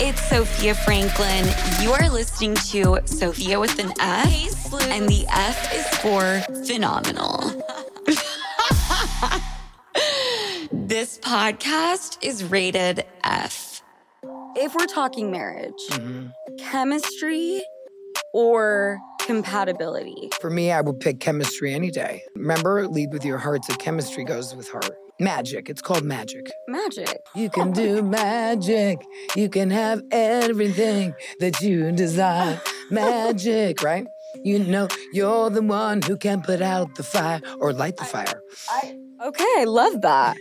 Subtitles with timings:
[0.00, 1.44] It's Sofia Franklyn.
[1.82, 7.64] You are listening to Sofia with an F, and the F is for phenomenal.
[10.72, 13.82] this podcast is rated F.
[14.56, 16.28] If we're talking marriage, Mm-hmm.
[16.58, 17.62] chemistry
[18.32, 20.30] or compatibility?
[20.40, 22.22] For me, I would pick chemistry any day.
[22.34, 24.96] Remember, lead with your heart, so chemistry goes with heart.
[25.20, 25.68] Magic.
[25.68, 26.50] It's called magic.
[26.66, 27.20] Magic.
[27.34, 28.98] You can do magic.
[29.36, 32.58] You can have everything that you desire.
[32.90, 34.06] Magic, right?
[34.44, 38.40] You know, you're the one who can put out the fire or light the fire.
[38.70, 40.38] I okay, I love that.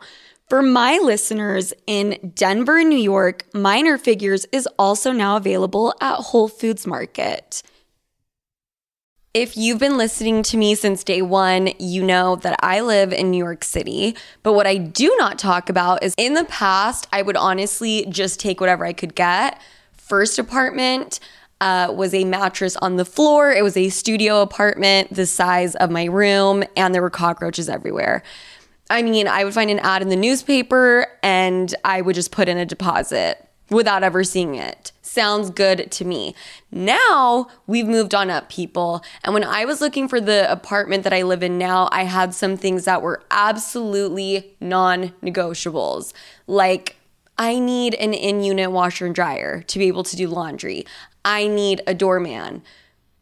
[0.49, 6.49] For my listeners in Denver, New York, Minor Figures is also now available at Whole
[6.49, 7.63] Foods Market.
[9.35, 13.31] If you've been listening to me since day one, you know that I live in
[13.31, 14.17] New York City.
[14.43, 18.41] But what I do not talk about is in the past, I would honestly just
[18.41, 19.61] take whatever I could get.
[19.93, 21.21] First apartment,
[21.61, 23.51] uh, was a mattress on the floor.
[23.51, 28.23] It was a studio apartment the size of my room, and there were cockroaches everywhere.
[28.91, 32.49] I mean, I would find an ad in the newspaper and I would just put
[32.49, 34.93] in a deposit without ever seeing it.
[35.03, 36.35] Sounds good to me.
[36.71, 39.03] Now we've moved on up, people.
[39.25, 42.35] And when I was looking for the apartment that I live in now, I had
[42.35, 46.13] some things that were absolutely non negotiables.
[46.47, 46.97] Like,
[47.37, 50.85] I need an in unit washer and dryer to be able to do laundry.
[51.25, 52.63] I need a doorman.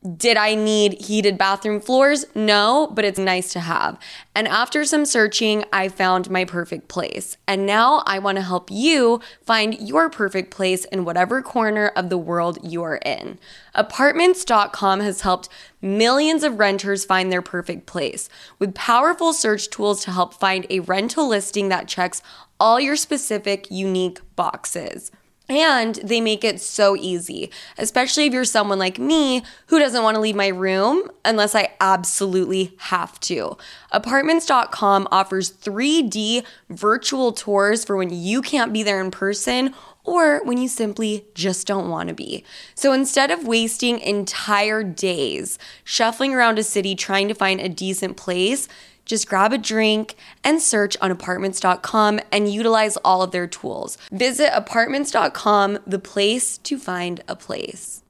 [0.04, 2.26] Did I need heated bathroom floors?
[2.34, 3.98] No, but it's nice to have.
[4.34, 7.36] And after some searching, I found my perfect place.
[7.48, 12.08] And now I want to help you find your perfect place in whatever corner of
[12.08, 13.38] the world you are in.
[13.74, 15.48] Apartments.com has helped
[15.82, 18.28] millions of renters find their perfect place
[18.58, 22.22] with powerful search tools to help find a rental listing that checks
[22.60, 25.10] all your specific, unique boxes.
[25.48, 30.16] And they make it so easy, especially if you're someone like me who doesn't want
[30.16, 33.56] to leave my room unless I absolutely have to.
[33.92, 40.56] Apartments.com offers 3D virtual tours for when you can't be there in person or when
[40.56, 42.44] you simply just don't want to be.
[42.74, 48.16] So instead of wasting entire days shuffling around a city trying to find a decent
[48.16, 48.68] place,
[49.06, 53.96] just grab a drink and search on apartments.com and utilize all of their tools.
[54.12, 58.02] Visit apartments.com, the place to find a place.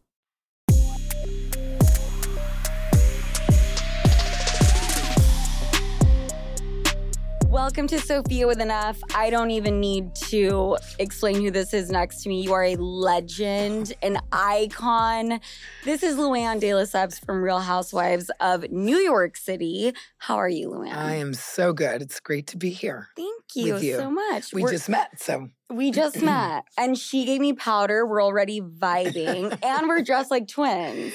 [7.49, 8.99] Welcome to Sofia with an F.
[9.15, 12.43] I don't even need to explain who this is next to me.
[12.43, 15.41] You are a legend, an icon.
[15.85, 19.93] This is Luann De Lesseps from Real Housewives of New York City.
[20.19, 20.95] How are you, Luann?
[20.95, 22.03] I am so good.
[22.03, 23.09] It's great to be here.
[23.17, 23.97] Thank you, you.
[23.97, 24.53] so much.
[24.53, 28.07] We We're- just met, so we just met, and she gave me powder.
[28.07, 31.13] We're already vibing, and we're dressed like twins.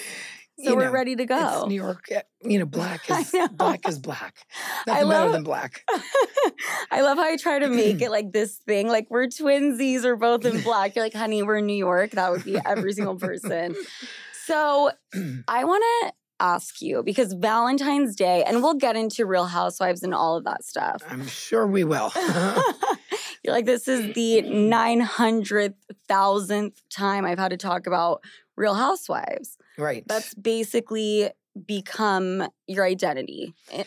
[0.63, 1.65] So we're know, ready to go.
[1.67, 2.05] New York.
[2.11, 3.47] eh, You know, black is know.
[3.49, 4.35] black is black.
[4.87, 5.83] I Nothing better love- than black.
[6.91, 10.15] I love how I try to make it like this thing, like we're twinsies, we're
[10.15, 10.95] both in black.
[10.95, 12.11] You're like, honey, we're in New York.
[12.11, 13.75] That would be every single person.
[14.45, 14.91] So
[15.47, 20.11] I want to ask you because Valentine's Day, and we'll get into Real Housewives and
[20.13, 21.03] all of that stuff.
[21.09, 22.11] I'm sure we will.
[23.43, 28.23] You're like, this is the 900,000th time I've had to talk about
[28.55, 29.57] Real Housewives.
[29.81, 30.03] Right.
[30.07, 31.31] That's basically
[31.65, 33.53] become your identity.
[33.71, 33.83] Eh,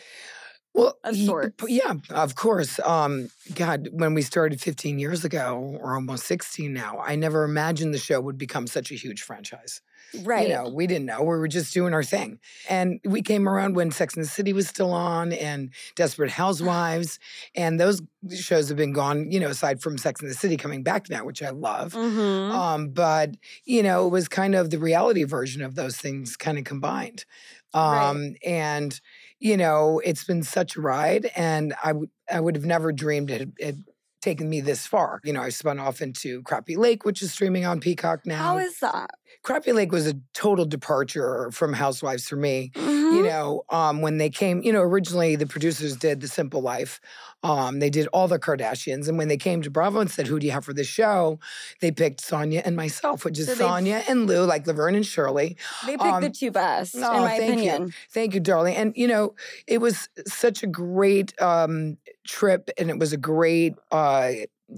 [0.75, 1.65] well, of sorts.
[1.69, 2.81] Yeah, of course.
[2.81, 7.95] Um, God, when we started 15 years ago, or almost 16 now, I never imagined
[7.95, 9.81] the show would become such a huge franchise.
[10.23, 10.49] Right.
[10.49, 11.21] You know, we didn't know.
[11.21, 12.39] We were just doing our thing.
[12.69, 17.19] And we came around when Sex and the City was still on and Desperate Housewives.
[17.55, 18.03] and those
[18.35, 21.25] shows have been gone, you know, aside from Sex and the City coming back now,
[21.25, 21.93] which I love.
[21.93, 22.51] Mhm.
[22.51, 26.59] Um, but you know, it was kind of the reality version of those things kind
[26.59, 27.25] of combined.
[27.75, 29.01] Um, and
[29.45, 33.31] you know, it's been such a ride, and I would I would have never dreamed
[33.31, 33.85] it had,
[34.23, 35.21] taken me this far.
[35.23, 38.43] You know, I spun off into Crappie Lake, which is streaming on Peacock now.
[38.43, 39.11] How is that?
[39.45, 42.73] Crappie Lake was a total departure from Housewives for me.
[43.15, 47.01] You know, um, when they came, you know, originally the producers did The Simple Life.
[47.43, 49.07] Um, they did all the Kardashians.
[49.07, 51.39] And when they came to Bravo and said, Who do you have for this show?
[51.81, 55.57] They picked Sonja and myself, which is So Sonja and Lou, like Laverne and Shirley.
[55.87, 57.71] They picked um, the two best, in oh, my thank you.
[57.71, 57.95] opinion.
[58.11, 58.77] Thank you, darling.
[58.77, 59.35] And, you know,
[59.67, 64.33] it was such a great um, trip and it was a great uh,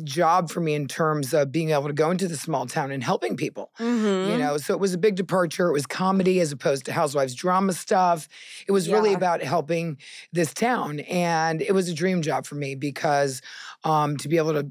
[0.04, 3.02] job for me in terms of being able to go into the small town and
[3.02, 3.70] helping people.
[3.78, 4.30] Mhm.
[4.30, 5.68] You know, so it was a big departure.
[5.68, 8.28] It was comedy as opposed to housewives drama stuff.
[8.66, 9.96] It was really about helping
[10.32, 11.00] this town.
[11.00, 13.42] And it was a dream job for me because
[13.84, 14.66] um, to be able to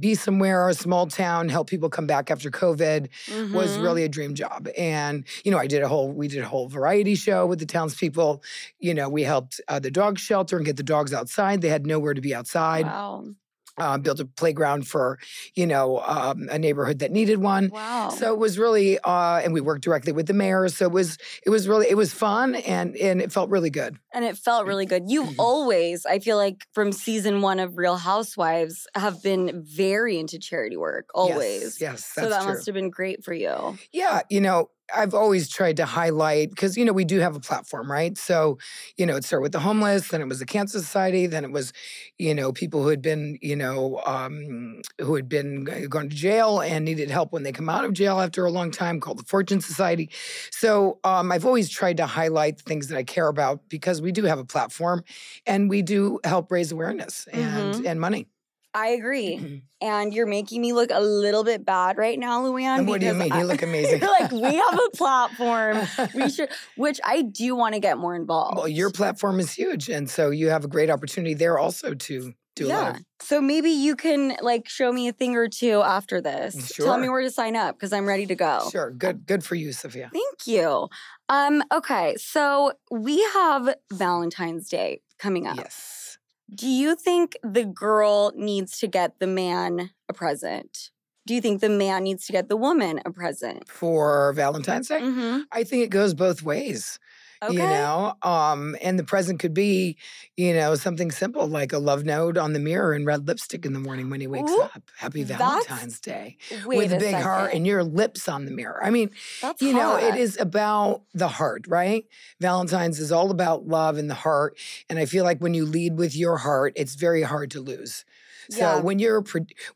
[0.00, 3.08] be somewhere, a small town, help people come back after COVID
[3.52, 3.82] was Mhm.
[3.82, 4.68] really a dream job.
[4.76, 7.66] And, you know, I did a whole, we did a whole variety show with the
[7.66, 8.42] townspeople.
[8.80, 11.60] You know, we helped uh, the dog shelter and get the dogs outside.
[11.60, 12.86] They had nowhere to be outside.
[12.86, 13.34] Wow.
[13.78, 15.18] Uh, built a playground for,
[15.54, 17.68] you know, um, a neighborhood that needed one.
[17.68, 18.08] Wow.
[18.08, 20.68] So it was really, uh, and we worked directly with the mayor.
[20.68, 23.98] So it was, it was really, it was fun, and and it felt really good.
[24.14, 25.04] and it felt really good.
[25.08, 25.40] You've Mm-hmm.
[25.40, 30.76] always, I feel like from season one of Real Housewives, have been very into charity
[30.78, 31.78] work, always.
[31.78, 32.52] Yes, yes so that true.
[32.54, 33.76] must have been great for you.
[33.92, 37.40] Yeah, you know, I've always tried to highlight because you know we do have a
[37.40, 38.16] platform, right?
[38.16, 38.58] So,
[38.96, 41.50] you know, it started with the homeless, then it was the Cancer Society, then it
[41.52, 41.72] was,
[42.18, 46.60] you know, people who had been, you know, um, who had been gone to jail
[46.60, 49.24] and needed help when they come out of jail after a long time, called the
[49.24, 50.10] Fortune Society.
[50.52, 54.12] So, um, I've always tried to highlight the things that I care about because we
[54.12, 55.02] do have a platform,
[55.46, 57.84] and we do help raise awareness and Mhm.
[57.84, 58.28] and money.
[58.76, 59.62] I agree.
[59.80, 62.86] and you're making me look a little bit bad right now, Luann.
[62.86, 63.32] What do you mean?
[63.32, 64.00] I- You look amazing.
[64.00, 65.78] You're like, we have a platform.
[66.14, 68.58] We should, which I do want to get more involved.
[68.58, 72.34] Well, your platform is huge, and so you have a great opportunity there also to
[72.54, 72.98] do a lot yeah.
[73.20, 76.72] So maybe you can like show me a thing or two after this.
[76.76, 78.68] Tell me where to sign up because I'm ready to go.
[78.72, 80.10] Sure, good, good for you, Sofia.
[80.12, 80.88] Thank you.
[81.28, 85.56] Um, okay, so we have Valentine's Day coming up.
[85.56, 86.05] Yes.
[86.54, 90.90] Do you think the girl needs to get the man a present?
[91.26, 93.68] Do you think the man needs to get the woman a present?
[93.68, 95.40] For Valentine's Day, Mm-hmm.
[95.50, 97.00] I think it goes both ways.
[97.42, 97.54] Okay.
[97.54, 99.96] You know, um, and the present could be,
[100.36, 103.72] you know, something simple like a love note on the mirror and red lipstick in
[103.72, 104.82] the morning when he wakes Ooh, up.
[104.96, 106.36] Happy Valentine's Day
[106.66, 107.22] with a big second.
[107.22, 108.82] heart and your lips on the mirror.
[108.82, 109.10] I mean,
[109.42, 112.04] That's you know, it is about the heart, right?
[112.40, 114.58] Valentine's is all about love and the heart.
[114.88, 118.04] And I feel like when you lead with your heart, it's very hard to lose.
[118.50, 118.80] So Yeah.
[118.80, 119.24] when you're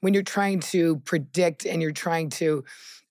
[0.01, 2.65] when you're trying to predict and you're trying to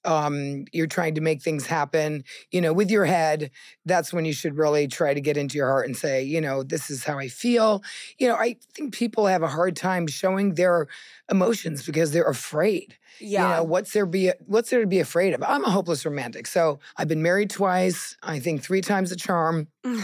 [0.05, 3.51] um you're trying to make things happen, you know, with your head,
[3.85, 6.63] that's when you should really try to get into your heart and say, you know,
[6.63, 7.83] this is how I feel.
[8.17, 10.87] You know, I think people have a hard time showing their
[11.29, 12.97] emotions because they're afraid.
[13.19, 13.43] Yeah.
[13.49, 15.43] You know, what's there be what's there to be afraid of?
[15.43, 16.47] I'm a hopeless romantic.
[16.47, 19.67] So I've been married twice, I think three times a charm.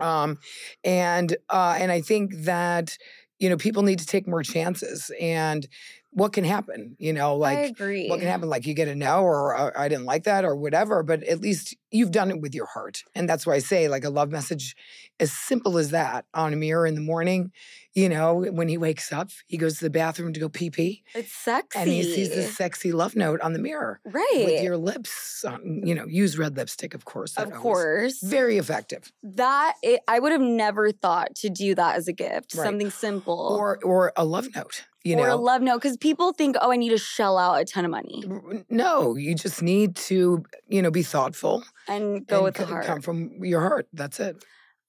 [0.00, 0.38] Um,
[0.82, 2.98] and uh, and I think that,
[3.38, 5.10] you know, people need to take more chances.
[5.20, 5.68] And
[6.14, 6.96] what can happen?
[6.98, 8.48] You know, like what can happen?
[8.48, 11.02] Like you get a no, or uh, I didn't like that, or whatever.
[11.02, 14.04] But at least you've done it with your heart, and that's why I say like
[14.04, 14.76] a love message,
[15.18, 17.50] as simple as that, on a mirror in the morning.
[17.94, 21.04] You know, when he wakes up, he goes to the bathroom to go pee pee,
[21.14, 21.78] It's sexy.
[21.78, 24.42] and he sees this sexy love note on the mirror right.
[24.44, 25.44] with your lips.
[25.44, 27.34] On, you know, use red lipstick, of course.
[27.34, 28.20] that of course.
[28.20, 29.12] very effective.
[29.22, 32.54] that it, I would have never thought to do that as a gift.
[32.54, 32.64] Right.
[32.64, 33.56] Something simple.
[33.58, 34.86] Or or a love note.
[35.04, 37.64] You or a love note because people think, oh, I need to shell out a
[37.66, 38.22] ton of money
[38.70, 42.86] no, you just need to you know be thoughtful and go and with the heart.
[42.86, 43.86] come from your heart.
[43.92, 44.42] That's it.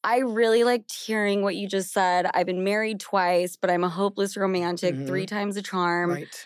[0.04, 2.28] I really liked hearing what you just said.
[2.34, 5.08] I've been married twice, but I'm a hopeless romantic, Mhm.
[5.08, 6.12] three times a charm.
[6.12, 6.46] right.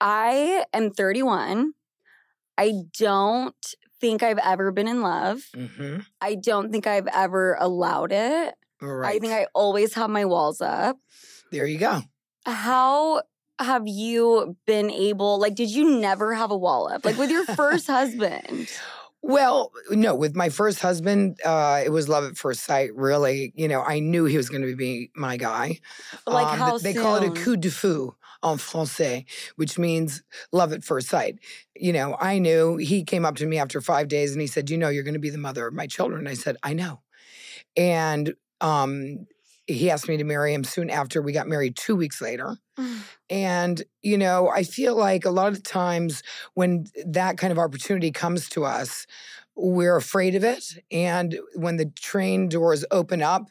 [0.00, 1.72] I am 31.
[2.56, 5.42] I don't think I've ever been in love.
[5.56, 6.00] Mm-hmm.
[6.20, 8.54] I don't think I've ever allowed it.
[8.80, 9.16] Right.
[9.16, 10.98] I think I always have my walls up.
[11.50, 12.02] there you go.
[12.46, 13.22] How
[13.58, 17.04] have you been able, like, did you never have a wall up?
[17.04, 18.68] Like with your first husband?
[19.22, 23.52] Well, no, with my first husband, uh, it was love at first sight, really.
[23.56, 25.80] You know, I knew he was going to be my guy.
[26.26, 27.02] Like Um, how They soon?
[27.02, 29.24] call it a coup de foudre en français,
[29.56, 30.22] which means
[30.52, 31.38] love at first sight.
[31.74, 34.68] You know, I knew he came up to me after five days and he said,
[34.68, 36.26] You know, you're going to be the mother of my children.
[36.26, 37.00] I said, I know.
[37.76, 39.26] And um,
[39.66, 42.56] he asked me to marry him soon after we got married two weeks later.
[42.78, 42.98] Mm.
[43.30, 46.22] And, you know, I feel like a lot of times
[46.54, 49.06] when that kind of opportunity comes to us,
[49.56, 50.64] we're afraid of it.
[50.90, 53.48] And when the train doors open up,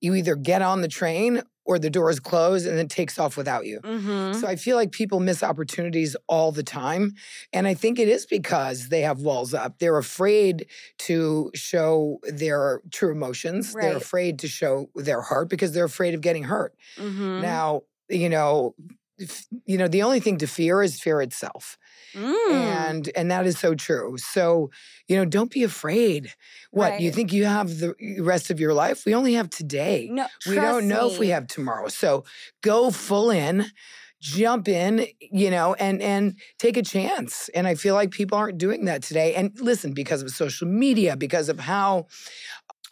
[0.00, 3.66] you either get on the train or the doors close and it takes off without
[3.66, 3.80] you.
[3.80, 4.38] Mm-hmm.
[4.40, 7.14] So I feel like people miss opportunities all the time.
[7.52, 9.78] And I think it is because they have walls up.
[9.78, 10.66] They're afraid
[11.00, 13.74] to show their true emotions.
[13.74, 16.74] They're afraid to show their heart because they're afraid of getting hurt.
[16.96, 17.40] Mm-hmm.
[17.42, 18.74] Now, you know,
[19.66, 21.78] you know, the only thing to fear is fear itself.
[22.14, 22.50] Mm.
[22.50, 24.16] And and that is so true.
[24.18, 24.70] So,
[25.08, 26.32] you know, don't be afraid.
[26.70, 29.04] What, you think you have the rest of your life?
[29.06, 30.08] We only have today.
[30.10, 31.88] no, we don't know if we have tomorrow.
[31.88, 32.24] So,
[32.62, 33.66] go full in,
[34.20, 37.50] jump in, you know, and and take a chance.
[37.54, 39.34] And I feel like people aren't doing that today.
[39.34, 42.06] And listen, because of social media, because of how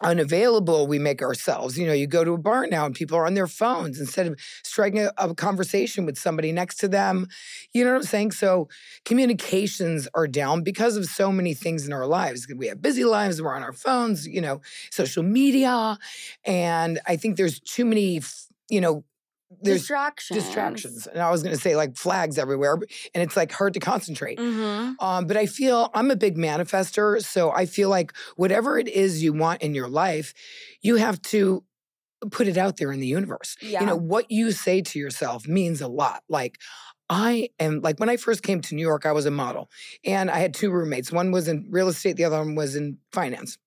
[0.01, 1.77] unavailable we make ourselves.
[1.77, 4.27] You know, you go to a bar now and people are on their phones instead
[4.27, 7.27] of striking a, a conversation with somebody next to them.
[7.73, 8.31] You know what I'm saying?
[8.31, 8.67] So
[9.05, 12.47] communications are down because of so many things in our lives.
[12.55, 15.97] We have busy lives, we're on our phones, you know, social media.
[16.45, 18.21] And I think there's too many,
[18.69, 19.03] you know,
[19.61, 20.43] there's distractions.
[20.43, 21.07] distractions.
[21.07, 22.75] And I was going to say like flags everywhere,
[23.13, 24.39] and it's like hard to concentrate.
[24.39, 25.03] Mm-hmm.
[25.03, 27.21] Um, but I feel I'm a big manifester.
[27.23, 30.33] So I feel like whatever it is you want in your life,
[30.81, 31.63] you have to
[32.29, 33.57] put it out there in the universe.
[33.61, 33.81] Yeah.
[33.81, 36.23] You know, what you say to yourself means a lot.
[36.29, 36.59] Like,
[37.09, 39.69] I am like when I first came to New York, I was a model
[40.05, 41.11] and I had two roommates.
[41.11, 43.57] One was in real estate, the other one was in finance.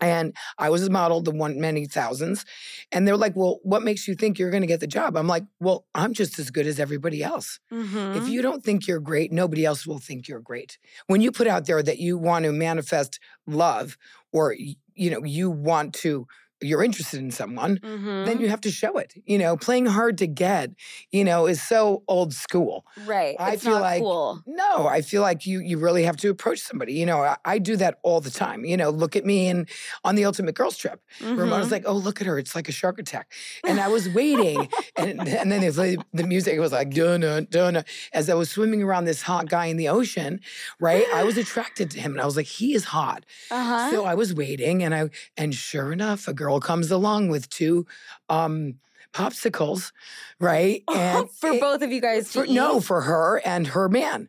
[0.00, 2.44] And I was a model, the one many thousands.
[2.92, 5.16] And they're like, Well, what makes you think you're gonna get the job?
[5.16, 7.58] I'm like, Well, I'm just as good as everybody else.
[7.72, 8.18] Mm-hmm.
[8.18, 10.78] If you don't think you're great, nobody else will think you're great.
[11.06, 13.96] When you put out there that you want to manifest love
[14.32, 14.54] or
[14.94, 16.26] you know, you want to
[16.60, 18.24] you're interested in someone, mm-hmm.
[18.24, 19.14] then you have to show it.
[19.24, 20.70] You know, playing hard to get,
[21.12, 22.84] you know, is so old school.
[23.06, 23.36] right.
[23.38, 24.42] I it's feel not like- cool.
[24.46, 26.94] No, I feel like you you really have to approach somebody.
[26.94, 28.64] You know, I, I do that all the time.
[28.64, 29.68] You know, look at me and
[30.04, 31.00] on the Ultimate Girls trip.
[31.22, 31.72] Ramona's Mhm.
[31.72, 32.38] like, "Oh, look at her!
[32.38, 33.32] It's like a shark attack."
[33.66, 38.28] And I was waiting, and and then like, the music was like, "Dun dun." As
[38.30, 40.40] I was swimming around this hot guy in the ocean,
[40.80, 41.04] right?
[41.14, 43.90] I was attracted to him, and I was like, "He is hot." uh-huh.
[43.90, 47.86] So I was waiting, and I and sure enough, a girl comes along with two
[48.28, 48.74] um,
[49.12, 49.92] popsicles,
[50.40, 50.82] right?
[50.94, 54.28] And for it- both of you guys for, no, for her and her man.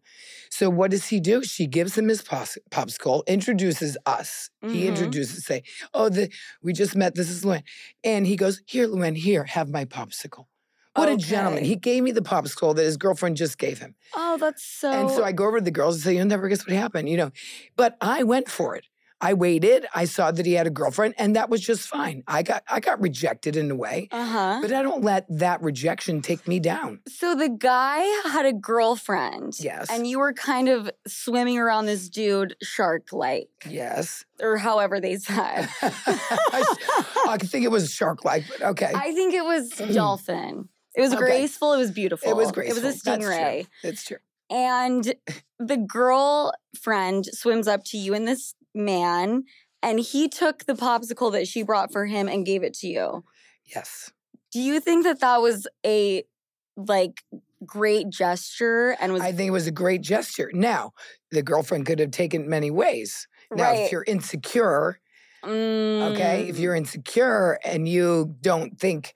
[0.49, 1.43] So what does he do?
[1.43, 4.49] She gives him his pos- popsicle, introduces us.
[4.61, 4.88] He Mhm.
[4.89, 6.29] introduces, say, "Oh, the
[6.61, 7.15] we just met.
[7.15, 7.63] This is Luann,"
[8.03, 10.45] and he goes, "Here, Luann, here, have my popsicle."
[10.95, 11.63] What a gentleman!
[11.63, 14.91] He gave me the popsicle that his girlfriend just gave him, Oh, that's so.
[14.91, 17.07] and so I go over to the girls and say, "You'll never guess what happened,"
[17.07, 17.31] you know.
[17.77, 18.85] But I went for it.
[19.21, 19.85] I waited.
[19.93, 22.23] I saw that he had a girlfriend, and that was just fine.
[22.27, 24.59] I got I got rejected in a way, Uh huh.
[24.61, 27.01] but I don't let that rejection take me down.
[27.07, 27.99] So the guy
[28.29, 29.59] had a girlfriend.
[29.59, 29.89] Yes.
[29.89, 34.23] And you were kind of swimming around this dude shark like, Yes.
[34.41, 35.67] or however they said.
[35.81, 36.75] I,
[37.27, 38.91] I think it was shark like, but okay.
[38.95, 40.69] I think it was dolphin.
[40.95, 41.19] It was Okay.
[41.21, 41.73] graceful.
[41.73, 42.29] It was beautiful.
[42.29, 42.77] it was graceful.
[42.77, 43.27] It was a That's true.
[43.33, 43.67] stingray.
[43.83, 44.17] It's true.
[44.49, 45.13] And
[45.59, 49.43] the girlfriend swims up to you and this man,
[49.81, 53.23] and he took the popsicle that she brought for him and gave it to you.
[53.65, 54.11] Yes.
[54.51, 56.23] Do you think that that was a
[56.75, 57.23] like
[57.65, 60.49] great gesture and was I think it was a great gesture.
[60.53, 60.93] Now,
[61.31, 63.27] the girlfriend could have taken many ways.
[63.53, 63.85] Now, right?
[63.85, 64.99] if you're insecure,
[66.01, 69.15] okay, if Mm, you're insecure and you don't think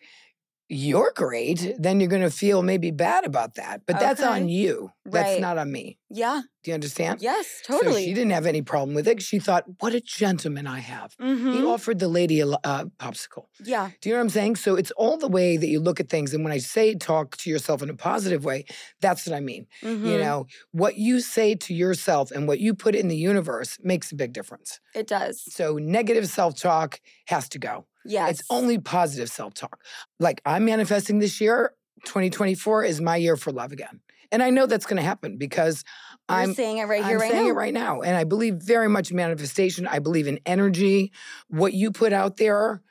[0.69, 3.85] you're great, then you're going to feel maybe bad about that.
[3.85, 4.91] But that's on you.
[5.11, 5.39] That's Right.
[5.39, 5.99] not on me.
[6.15, 7.21] Yeah, Do you understand?
[7.21, 8.05] yes, So totally.
[8.05, 9.21] she didn't have any problem with it.
[9.21, 11.15] She thought, what a gentleman I have.
[11.19, 11.67] He Mhm.
[11.67, 13.45] offered the lady a uh, popsicle.
[13.59, 14.55] Yeah, Do you know what I'm saying?
[14.57, 16.33] So it's all the way that you look at things.
[16.33, 18.65] And when I say talk to yourself in a positive way,
[19.01, 19.65] that's what I mean.
[19.81, 20.19] You mhm.
[20.25, 24.15] know, what you say to yourself and what you put in the universe makes a
[24.15, 24.79] big difference.
[24.95, 25.35] it does.
[25.59, 27.01] So negative self talk
[27.33, 27.85] has to go.
[28.05, 29.77] Yes, It's only positive self talk.
[30.19, 31.73] Like I'm manifesting this year,
[32.05, 34.01] 2024 is my year for love again.
[34.33, 35.85] And I know that's going to happen because
[36.27, 37.51] You're I'm saying it right here, I'm right saying now.
[37.51, 38.01] it right now.
[38.01, 39.87] And I believe very much in manifestation.
[39.87, 41.13] I believe in energy.
[41.49, 42.81] What you put out there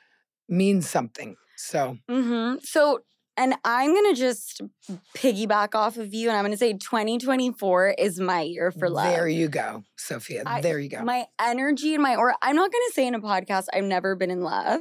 [0.47, 1.35] means something.
[1.57, 3.01] So hmm So
[3.35, 4.61] And I'm going to just
[5.17, 9.11] piggyback off of you and I'm going to say 2024 is my year for love.
[9.11, 10.43] There you go, Sofia.
[10.45, 11.03] I- there you go.
[11.03, 12.35] My energy and my aura.
[12.41, 14.79] I'm not going to say in a podcast I've never been in love.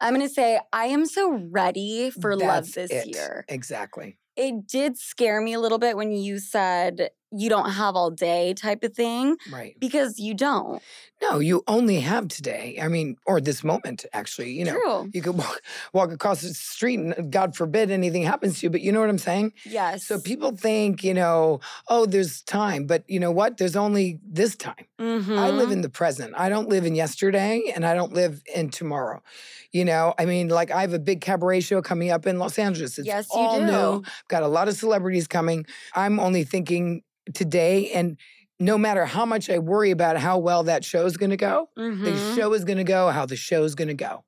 [0.00, 3.14] I'm going to say I am so ready for love this it.
[3.14, 3.44] year.
[3.48, 4.16] Exactly.
[4.36, 8.54] It did scare me a little bit when you said you don't have all day
[8.54, 9.76] type of thing Right.
[9.78, 10.82] because you don't.
[11.22, 12.78] No, you only have today.
[12.82, 14.52] I mean, or this moment, actually.
[14.52, 15.10] You know, True.
[15.12, 15.60] you could walk,
[15.92, 19.10] walk across the street and God forbid anything happens to you, but you know what
[19.10, 19.52] I'm saying?
[19.64, 20.06] Yes.
[20.06, 23.58] So people think, you know, oh, there's time, but you know what?
[23.58, 24.86] There's only this time.
[24.98, 25.56] I Mhm.
[25.56, 26.34] live in the present.
[26.36, 29.22] I don't live in yesterday and I don't live in tomorrow.
[29.72, 32.58] You know, I mean, like I have a big cabaret show coming up in Los
[32.58, 32.98] Angeles.
[32.98, 33.66] It's Yes, you all do.
[33.66, 34.02] new.
[34.28, 35.64] Got a lot of celebrities coming.
[35.94, 37.02] I'm only thinking
[37.34, 38.16] today and
[38.58, 41.70] no matter how much I worry about how well that show is going to go,
[41.76, 42.34] the Mhm.
[42.36, 44.24] show is going to go how the show is going to go.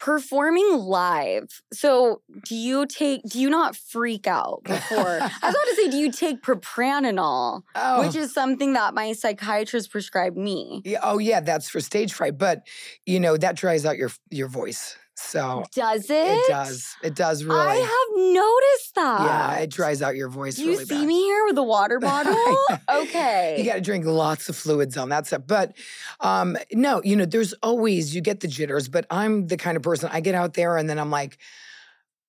[0.00, 1.62] performing live.
[1.72, 3.22] So, do you take?
[3.22, 4.98] Do you not freak out before?
[5.20, 8.04] I was about to say, do you take propranolol, Oh.
[8.04, 10.82] which is something that my psychiatrist prescribed me?
[10.84, 12.66] Yeah, oh yeah, that's for stage fright, but
[13.06, 14.96] you know that dries out your your voice.
[15.16, 16.12] So Does it?
[16.12, 16.94] it does.
[17.02, 17.58] It does really.
[17.60, 19.20] I have noticed that.
[19.20, 21.06] yeah, it dries out your voice you really see bad.
[21.06, 22.34] me here with a water bottle?
[22.90, 23.56] okay.
[23.58, 25.42] You got to drink lots of fluids on that stuff.
[25.46, 25.76] But
[26.20, 29.82] um, no, you know, there's always, you get the jitters, but I'm the kind of
[29.82, 31.38] person, I get out there and then I'm like,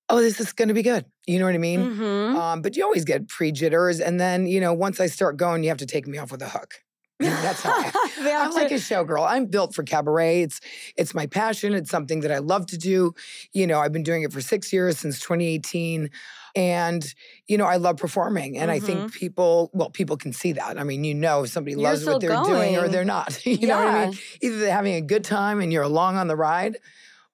[0.10, 1.06] oh, this is going to be good.
[1.26, 1.80] You know what I mean?
[1.98, 2.36] Mhm.
[2.36, 4.00] Um, but you always get pre jitters.
[4.00, 6.44] And then, you know, once I start going, you have to take me off with
[6.44, 6.76] a hook.
[7.22, 7.92] That's how I,
[8.38, 9.26] I'm like a showgirl.
[9.28, 10.42] I'm built for cabaret.
[10.42, 10.60] It's
[10.98, 11.74] it's my passion.
[11.74, 13.14] It's something that I love to do.
[13.54, 16.10] You know, I've been doing it for six years since 2018,
[16.56, 17.14] and
[17.48, 18.58] you know, I love performing.
[18.58, 18.86] And I Mm-hmm.
[18.86, 20.80] think people, well, people can see that.
[20.80, 23.46] I mean, you know, if somebody You're loves what they're doing or they're not.
[23.46, 24.10] you know what I mean?
[24.42, 26.78] Either they're having a good time and you're along on the ride,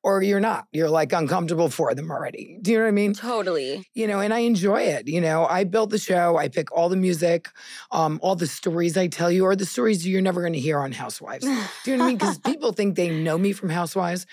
[0.03, 0.67] or you're not.
[0.71, 2.57] You're like uncomfortable for them already.
[2.61, 3.13] Do you know what I mean?
[3.13, 3.87] totally.
[3.93, 5.07] you know, and I enjoy it.
[5.07, 7.49] You know, I build the show, I pick all the music,
[7.91, 10.79] um, all the stories I tell you are the stories you're never going to hear
[10.79, 11.45] on Housewives.
[11.45, 12.17] Do you know what I mean?
[12.17, 14.25] Because people think they know me from Housewives,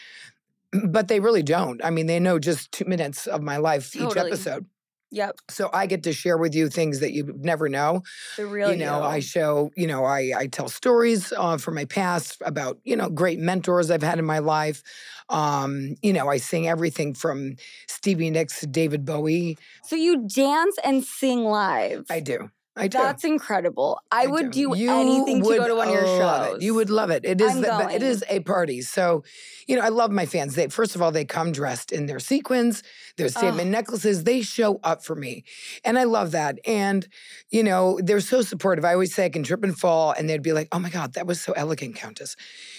[0.85, 1.85] but they really don't.
[1.85, 4.67] I mean, they know just two minutes of my life each episode.
[5.11, 5.41] Yep.
[5.49, 8.03] So I get to share with you things that you never know.
[8.37, 9.05] The real you know, you.
[9.05, 13.09] I show, you know, I, I tell stories uh, from my past about, you know,
[13.09, 14.83] great mentors I've had in my life.
[15.31, 19.59] Um, you know, I sing everything from Stevie Nicks to David Bowie.
[19.85, 22.07] so you dance and sing live.
[22.11, 22.51] I do.
[22.79, 22.99] I do.
[22.99, 24.01] That's incredible.
[24.11, 26.57] I, would do You anything to go to one of your shows.
[26.57, 26.63] it.
[26.63, 27.25] You would love it.
[27.25, 28.03] It is the, but going.
[28.03, 28.83] is a party.
[28.83, 29.25] So,
[29.67, 30.55] you know, I love my fans.
[30.55, 32.83] They first of all, they come dressed in their sequins,
[33.17, 34.25] their statement necklaces.
[34.25, 35.45] They show up for me.
[35.85, 36.59] And I love that.
[36.67, 37.07] And,
[37.51, 38.85] you know, they're so supportive.
[38.85, 41.15] I always say I can trip and fall and they'd be like, "Oh my god,
[41.15, 42.37] that was so elegant, Countess."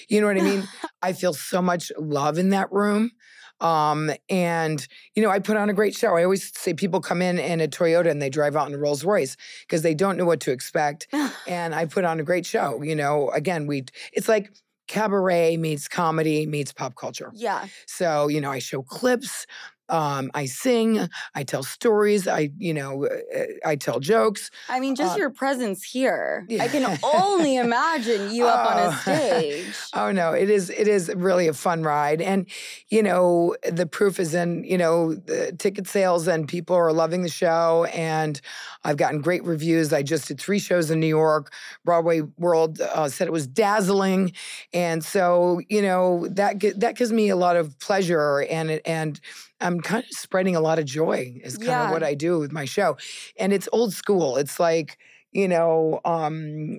[0.08, 0.68] You know what I mean?
[1.02, 3.12] I feel so much love in that room.
[3.62, 6.15] Um, and you know, I put on a great show.
[6.15, 8.78] I always say people come in in a Toyota and they drive out in a
[8.78, 11.08] Rolls Royce because they don't know what to expect.
[11.48, 12.82] and I put on a great show.
[12.82, 14.52] You know, again, we it's like
[14.88, 17.32] cabaret meets comedy meets pop culture.
[17.34, 17.67] Yeah.
[17.86, 19.45] So, you know, I show clips,
[19.89, 24.52] um, I sing, I tell stories, I, you know, uh, I tell jokes.
[24.69, 26.45] I mean, just Uh, your presence here.
[26.60, 28.91] I can only imagine you up on a Oh.
[29.02, 29.75] stage.
[29.93, 32.21] Oh no, it is it is really a fun ride.
[32.21, 32.45] And
[32.89, 37.21] you know, the proof is in, you know, the ticket sales and people are loving
[37.23, 38.39] the show and
[38.84, 39.91] I've gotten great reviews.
[39.91, 41.54] I just did three shows in New York.
[41.84, 44.32] Broadway World uh, said it was dazzling.
[44.73, 49.19] And so, you know, that that gives me a lot of pleasure and and
[49.62, 51.86] I'm kind of spreading a lot of joy is kind Yeah.
[51.86, 52.98] of what I do with my show.
[53.38, 54.38] And it's old school.
[54.38, 54.98] It's like
[55.32, 56.78] you know, um,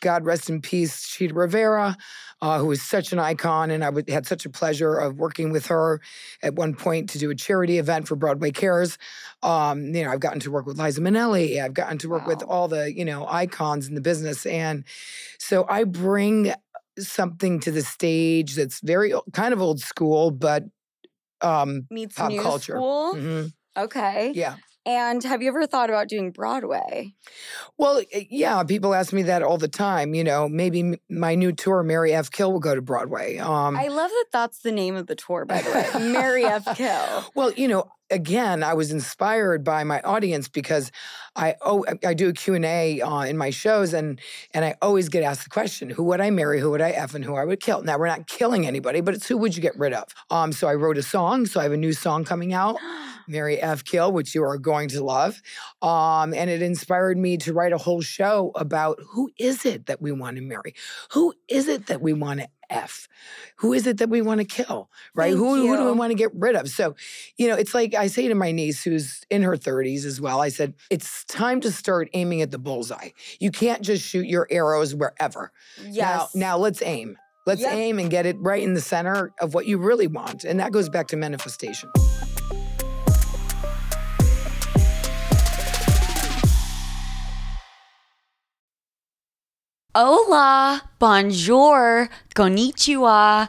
[0.00, 1.96] God rest in peace, Chita Rivera,
[2.42, 5.52] uh, who was such an icon, and I would, had such a pleasure of working
[5.52, 6.02] with her
[6.42, 8.98] at one point to do a charity event for Broadway Cares.
[9.42, 11.62] Um, you know, I've gotten to work with Liza Minnelli.
[11.64, 14.84] I've gotten to work with all the you know icons in the business, and
[15.38, 16.52] so I bring
[16.98, 20.64] something to the stage that's very kind of old school, but
[21.42, 22.74] um, Meets pop new culture.
[22.74, 23.14] school.
[23.14, 24.32] mhm, Okay.
[24.34, 24.56] yeah.
[24.84, 27.14] And have you ever thought about doing Broadway?
[27.78, 30.12] Well, yeah, people ask me that all the time.
[30.12, 32.32] You know, maybe m- my new tour, Marry F.
[32.32, 33.38] Kill, will go to Broadway.
[33.38, 36.12] Um, I love that that's the name of the tour, by the way.
[36.12, 36.76] Marry F.
[36.76, 37.24] Kill.
[37.36, 40.92] well, you know, again, I was inspired by my audience because
[41.34, 44.20] I oh I do a Q&A uh, in my shows and
[44.52, 47.14] and I always get asked the question, who would I marry, who would I F
[47.14, 47.82] and who I would kill.
[47.82, 50.08] Now, we're not killing anybody, but it's who would you get rid of?
[50.30, 52.76] Um, so I wrote a song, so I have a new song coming out.
[53.28, 53.84] Marry F.
[53.84, 55.40] Kill, which you are going to love.
[55.80, 60.02] Um, and it inspired me to write a whole show about who is it that
[60.02, 60.74] we want to marry?
[61.12, 63.08] Who is it that we want to F?
[63.56, 64.90] Who is it that we want to kill?
[65.14, 65.28] Right?
[65.28, 66.68] Thank Who, who do we want to get rid of?
[66.68, 66.94] So,
[67.36, 70.40] you know, it's like I say to my niece who's in her 30s as well,
[70.40, 73.10] I said, it's time to start aiming at the bullseye.
[73.38, 75.52] You can't just shoot your arrows wherever.
[75.84, 76.34] Yes.
[76.34, 77.18] Now, now let's aim.
[77.44, 77.72] Let's Yep.
[77.72, 80.44] aim and get it right in the center of what you really want.
[80.44, 81.90] And that goes back to manifestation.
[89.94, 93.46] Hola, bonjour, konnichiwa.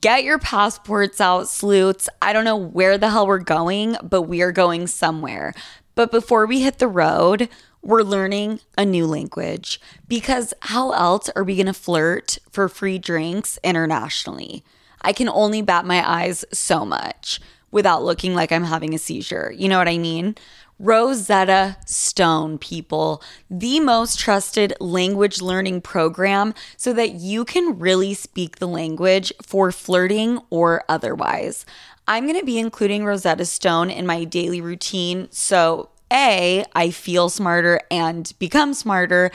[0.00, 2.08] Get your passports out, Sloots.
[2.22, 5.52] I don't know where the hell we're going, but we are going somewhere.
[5.94, 7.50] But before we hit the road,
[7.82, 12.98] we're learning a new language because how else are we going to flirt for free
[12.98, 14.64] drinks internationally?
[15.02, 17.38] I can only bat my eyes so much
[17.70, 19.52] without looking like I'm having a seizure.
[19.54, 20.36] You know what I mean?
[20.82, 28.56] Rosetta Stone, people, the most trusted language learning program so that you can really speak
[28.56, 31.64] the language for flirting or otherwise.
[32.08, 35.28] I'm going to be including Rosetta Stone in my daily routine.
[35.30, 39.30] So, A, I feel smarter and become smarter,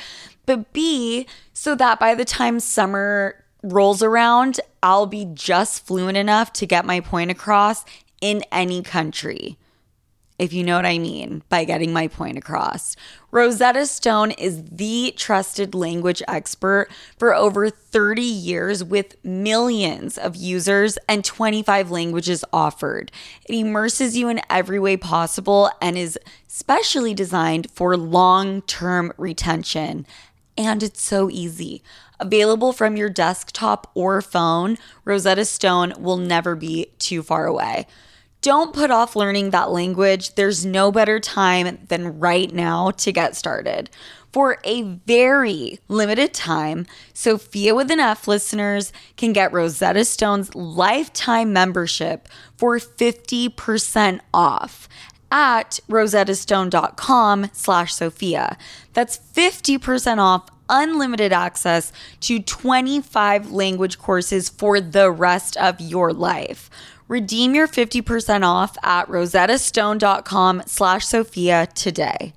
[0.46, 6.52] but B, so that by the time summer rolls around, I'll be just fluent enough
[6.54, 7.86] to get my point across
[8.20, 9.58] in any country
[10.40, 12.96] if you know what I mean by getting my point across.
[13.32, 20.98] Rosetta Stone is the trusted language expert for over 30 years with millions of users
[21.10, 23.12] and 25 languages offered.
[23.48, 30.06] It immerses you in every way possible and is specially designed for long term retention.
[30.58, 31.84] And it's so easy.
[32.20, 37.86] Available from your desktop or phone, Rosetta Stone will never be too far away.
[38.48, 40.36] Don't put off learning that language.
[40.36, 43.90] There's no better time than right now to get started.
[44.32, 51.52] For a very limited time, Sofia with an F listeners can get Rosetta Stone's lifetime
[51.52, 54.88] membership for 50% off
[55.30, 58.58] at rosettastone.com slash Sofia.
[58.94, 66.70] That's 50% off unlimited access to 25 language courses for the rest of your life.
[67.08, 72.34] Redeem your 50% off at rosettastone.com slash Sofia today.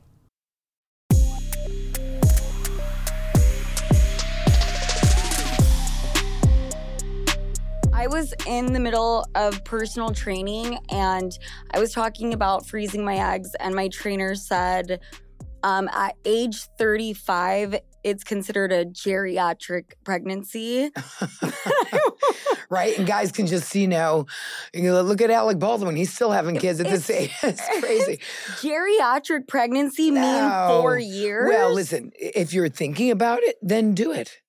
[7.93, 11.39] I was in the middle of personal training and
[11.73, 15.01] I was talking about freezing my eggs, and my trainer said
[15.63, 20.91] um, at age 35, it's considered a geriatric pregnancy.
[22.71, 22.97] right?
[22.97, 24.27] And guys can just, see now.
[24.73, 25.97] you know, look at Alec Baldwin.
[25.97, 27.33] He's still having kids at this age.
[27.43, 28.21] It's crazy.
[28.61, 31.49] Geriatric pregnancy mean four years?
[31.49, 34.41] Well, listen, if you're thinking about it, then do it.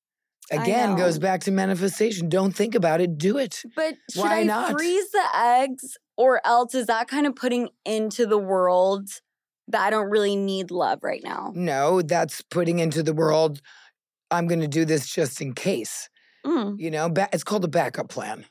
[0.52, 2.28] Again, goes back to manifestation.
[2.28, 3.64] Don't think about it, do it.
[3.76, 4.72] But should Why I not?
[4.74, 9.10] freeze the eggs or else is that kind of putting into the world
[9.68, 11.52] that I don't really need love right now?
[11.56, 13.62] No, that's putting into the world,
[14.30, 16.10] I'm going to do this just in case.
[16.46, 18.46] Mm, You know, ba- it's called a backup plan.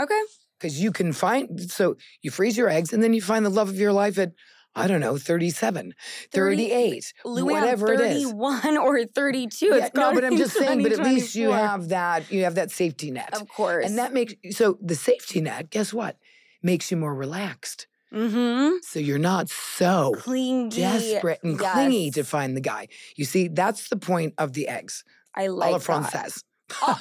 [0.00, 0.20] okay.
[0.58, 3.68] because you can find so you freeze your eggs and then you find the love
[3.68, 4.32] of your life at
[4.74, 5.92] i don't know 37
[6.32, 9.66] 30 38 Louis, whatever it is 31 or 32.
[9.66, 12.54] Yeah, It's no but i'm just saying but at least you have that you have
[12.56, 13.86] that safety net Of course.
[13.86, 16.16] and that makes so the safety net guess what
[16.62, 18.76] makes you more relaxed mm-hmm.
[18.82, 20.80] so you're not so clingy.
[20.80, 25.04] desperate and clingy to find the guy you see that's the point of the eggs
[25.34, 25.86] I like la that.
[25.86, 26.42] française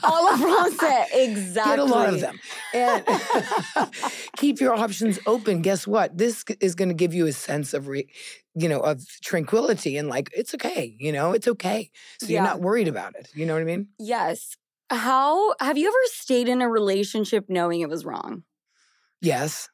[0.03, 1.71] All of France, exactly.
[1.71, 2.39] Get a lot of them.
[2.73, 3.03] And
[4.37, 5.61] keep your options open.
[5.61, 6.15] Guess what?
[6.17, 8.07] This is going to give you a sense of, re,
[8.53, 10.95] you know, of tranquility and like, it's okay.
[10.99, 11.89] You know, it's okay.
[12.21, 13.29] So you're not worried about it.
[13.33, 13.87] You know what I mean?
[13.97, 14.55] Yes.
[14.91, 18.43] How have you ever stayed in a relationship knowing it was wrong?
[19.19, 19.69] Yes,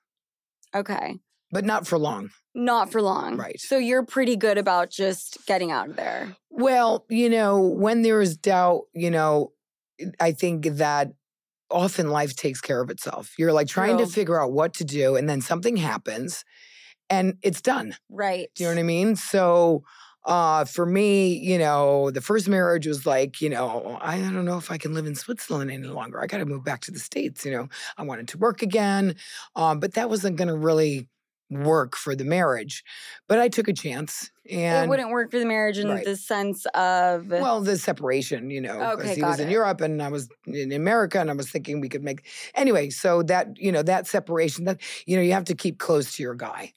[0.75, 1.19] Okay.
[1.51, 2.29] but not for long.
[2.55, 3.37] Not for long.
[3.37, 3.59] Right.
[3.59, 6.35] So you're pretty good about just getting out of there.
[6.49, 9.51] Well, you know, when there is doubt, you know,
[10.19, 11.11] I think that
[11.69, 13.33] often life takes care of itself.
[13.37, 16.43] You're like trying to figure out what to do, and then something happens
[17.09, 17.95] and it's done.
[18.09, 18.49] Right.
[18.55, 19.15] Do you know what I mean?
[19.15, 19.83] So
[20.25, 24.57] uh for me, you know, the first marriage was like, you know, I don't know
[24.57, 26.21] if I can live in Switzerland any longer.
[26.21, 27.67] I got to move back to the states, you know.
[27.97, 29.15] I wanted to work again.
[29.55, 31.09] Um but that wasn't going to really
[31.49, 32.83] work for the marriage.
[33.27, 36.05] But I took a chance and it wouldn't work for the marriage in Right.
[36.05, 39.49] the sense of well, the separation, you know, because Okay, he was got in.
[39.49, 42.89] Europe and I was in America and I was thinking we could make anyway.
[42.89, 46.23] So that, you know, that separation that, you know, you have to keep close to
[46.23, 46.73] your guy.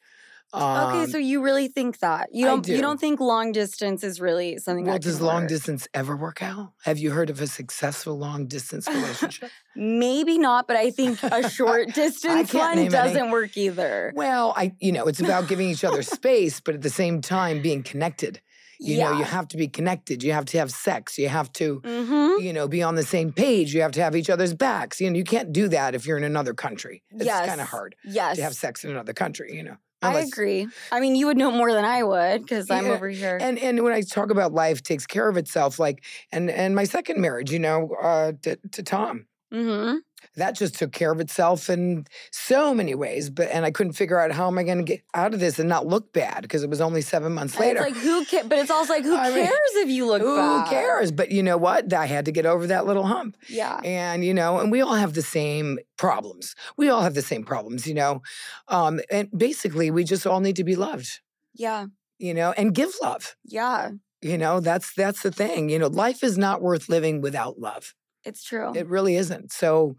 [0.55, 2.81] Okay, Um, so you really think that you don't you do.
[2.83, 5.49] don't think long distance is really something well, does long work?
[5.49, 6.73] distance ever work out?
[6.85, 9.51] Have you heard of a successful long distance relationship?
[9.77, 14.13] Maybe not, but I think a short distance one doesn't work either.
[14.15, 17.61] well, I you know, it's about giving each other space, but at the same time
[17.63, 18.41] being connected.
[18.81, 20.23] You know, you have to be connected.
[20.25, 21.17] You have to have sex.
[21.17, 22.43] You have to, Mm-hmm.
[22.45, 23.73] you know, be on the same page.
[23.73, 25.01] You have to have each other's backs.
[25.01, 27.03] You know, you can't do that if you're in another country.
[27.13, 27.47] It's yes.
[27.49, 28.37] kind of hard Yes.
[28.37, 29.77] to have sex in another country, you know.
[30.05, 30.69] I Unless- agree.
[30.93, 33.39] I mean, you would know more than I would because I'm over here.
[33.41, 36.85] And and when I talk about life takes care of itself, like and and my
[36.85, 39.97] second marriage, you know, uh, to, to Tom, mm-hmm.
[40.37, 43.31] That just took care of itself in so many ways.
[43.31, 45.59] But and I couldn't figure out how am I going to get out of this
[45.59, 47.85] and not look bad because it was only seven months later.
[47.85, 48.47] It's like who cares?
[48.47, 50.65] But it's also like who I mean, cares if you look Who bad?
[50.65, 51.13] Who cares?
[51.13, 51.93] But you know what?
[51.93, 53.37] I had to get over that little hump.
[53.49, 53.81] Yeah.
[53.85, 56.55] And, you know, and we all have the same problems.
[56.77, 58.23] We all have the same problems, you know.
[58.69, 61.21] Um, and basically, we just all need to be loved,
[61.55, 61.87] Yeah.
[62.19, 63.37] you know, and give love.
[63.45, 63.91] Yeah.
[64.23, 65.69] You know, that's that's the thing.
[65.69, 67.95] You know, life is not worth living without love.
[68.25, 68.73] It's true.
[68.75, 69.53] It really isn't.
[69.53, 69.97] So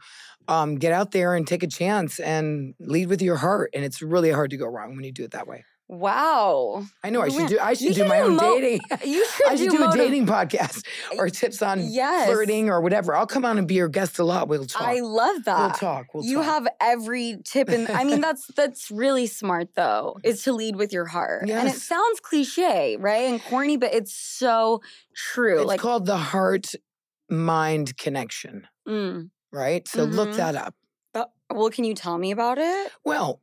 [0.48, 3.72] um, get out there and take a chance and lead with your heart.
[3.74, 5.64] And it's really hard to go wrong when you do it that way.
[5.88, 6.84] wow.
[7.04, 8.82] I know I should do I should do my own mo- dating.
[9.06, 10.84] You should I should do, do a motiv- dating podcast
[11.18, 12.28] or tips on Yes.
[12.28, 13.16] flirting or whatever.
[13.16, 14.48] I'll come on and be your guest a lot.
[14.48, 14.82] We'll talk.
[14.82, 15.60] I love that.
[15.60, 16.06] we'll talk.
[16.14, 16.46] We'll you talk.
[16.46, 20.92] have every tip and I mean that's that's really smart though, is to lead with
[20.92, 21.50] your heart.
[21.50, 23.30] And it sounds cliche, right?
[23.30, 24.82] And corny, but it's so
[25.16, 25.60] true.
[25.62, 26.74] It's like called the heart
[27.30, 29.30] mind connection, mm.
[29.52, 29.88] right?
[29.88, 30.36] So look Mhm.
[30.38, 30.76] that up.
[31.14, 32.92] But- well, can you tell me about it?
[33.04, 33.42] Well,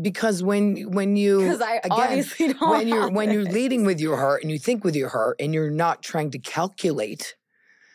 [0.00, 2.70] because when when you Because I again, obviously don't.
[2.70, 5.52] when you're when you're leading with your heart and you think with your heart and
[5.52, 7.34] you're not trying to calculate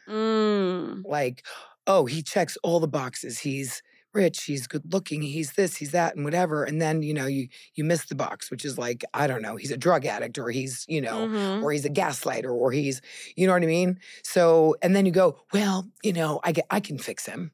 [0.07, 1.01] Mm.
[1.05, 1.43] like
[1.87, 3.81] oh he checks all the boxes he's
[4.15, 7.47] rich he's good looking he's this he's that and whatever and then you know you
[7.75, 10.49] you miss the box which is like i don't know he's a drug addict or
[10.49, 11.61] he's you know Mhm.
[11.63, 13.01] or he's a gaslighter or he's
[13.35, 16.65] you know what i mean so and then you go well you know i get
[16.71, 17.51] i can fix him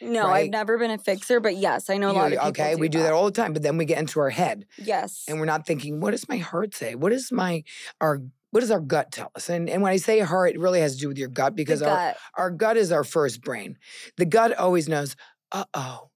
[0.00, 0.44] No, right?
[0.44, 2.64] I've never been a fixer, but yes, I know a You lot know, of people.
[2.66, 5.24] okay we do that all the time but then we get into our head Yes.
[5.28, 7.64] and we're not thinking what does my heart say what is my
[8.00, 10.78] our what does our gut tell us and and when i say heart it really
[10.80, 13.76] has to do with your gut because the our our gut is our first brain.
[14.16, 15.16] The gut always knows,
[15.54, 16.10] uh oh,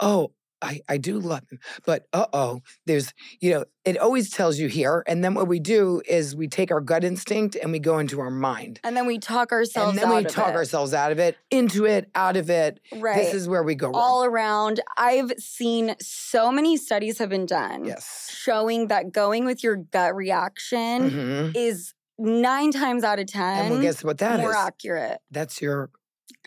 [0.00, 4.58] oh, I, I do love him, but uh oh, there's, you know, it always tells
[4.58, 5.04] you here.
[5.06, 8.18] And then what we do is we take our gut instinct and we go into
[8.20, 8.80] our mind.
[8.82, 10.56] and then we talk ourselves And then out we of talk it.
[10.56, 12.80] ourselves out of it, into it, out of it.
[12.96, 13.16] Right.
[13.16, 13.94] This is where we go wrong.
[13.96, 14.80] all around.
[14.96, 18.30] I've seen so many studies have been done yes.
[18.34, 21.52] showing that going with your gut reaction Mhm.
[21.56, 24.44] is nine times out of ten And well, guess what that is?
[24.44, 25.18] more accurate.
[25.30, 25.90] That's your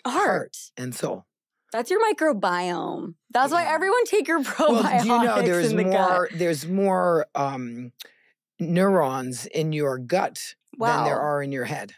[0.04, 0.56] Heart.
[0.76, 1.24] and soul.
[1.72, 3.14] That's your microbiome.
[3.30, 5.92] That's why everyone take your probiotics Well, do you know there's in the gut.
[5.92, 7.92] more there's more um,
[8.58, 10.38] neurons in your gut
[10.78, 11.92] than there are in your head.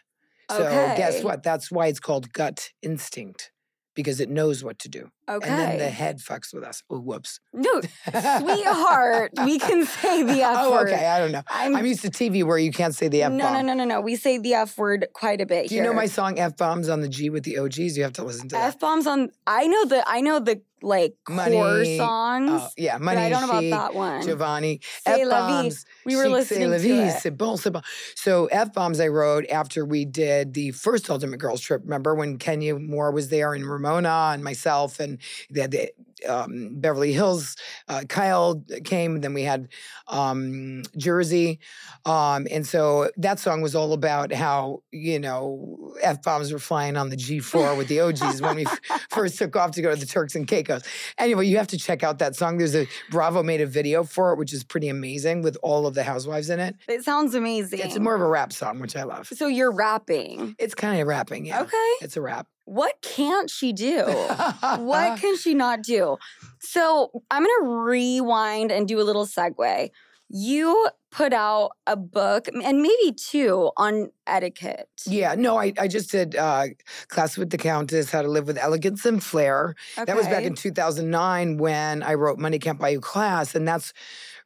[0.49, 1.43] So guess what?
[1.43, 3.51] That's why it's called gut instinct
[3.95, 5.09] because it knows what to do.
[5.29, 5.49] Okay.
[5.49, 6.83] And then the head fucks with us.
[6.89, 7.39] Oh, whoops.
[7.53, 10.89] no, sweetheart, we can say the F oh, word.
[10.89, 11.05] okay.
[11.07, 11.43] I don't know.
[11.47, 13.53] I'm, I'm used to TV where you can't say the F no, bomb.
[13.53, 14.01] no, no, no, no.
[14.01, 15.89] We say the F word quite a bit Do you here.
[15.89, 17.97] know my song F bombs on the G with the OGs?
[17.97, 18.63] You have to listen to that.
[18.63, 19.29] F bombs on.
[19.47, 20.03] I know the.
[20.07, 22.51] I know the like core uh, songs.
[22.53, 23.21] Oh, yeah, but money.
[23.21, 24.21] I don't know about that one.
[24.23, 24.81] Giovanni.
[25.05, 25.11] Vie.
[25.21, 27.37] F-bombs, We were listening to vie, it.
[27.37, 27.83] bon, bon.
[28.15, 31.81] So F bombs I wrote after we did the first Ultimate Girls trip.
[31.83, 35.89] Remember when Kenya Moore was there and Ramona and myself and they had the
[36.27, 37.55] um, Beverly Hills.
[37.87, 39.21] Uh, Kyle came.
[39.21, 39.67] Then we had
[40.07, 41.59] um, Jersey,
[42.05, 46.97] um, and so that song was all about how you know f bombs were flying
[46.97, 48.79] on the G4 with the OGs when we f-
[49.09, 50.83] first took off to go to the Turks and Caicos.
[51.17, 52.57] Anyway, you have to check out that song.
[52.57, 55.93] There's a Bravo made a video for it, which is pretty amazing with all of
[55.93, 56.75] the housewives in it.
[56.87, 57.79] It sounds amazing.
[57.79, 59.27] It's more of a rap song, which I love.
[59.27, 60.55] so you're rapping.
[60.59, 61.61] It's kind of rapping, yeah.
[61.61, 61.91] Okay.
[62.01, 62.47] It's a rap.
[62.71, 64.05] What can't she do?
[64.05, 66.15] what can she not do?
[66.59, 69.89] So I'm going to rewind and do a little segue.
[70.29, 74.87] You put out a book and maybe two on etiquette.
[75.05, 76.67] Yeah, no, I, I just did uh,
[77.09, 79.75] Class with the Countess, How to Live with Elegance and Flair.
[79.97, 83.53] That was back in 2009 when I wrote Money Can't Buy You Class.
[83.53, 83.91] And that's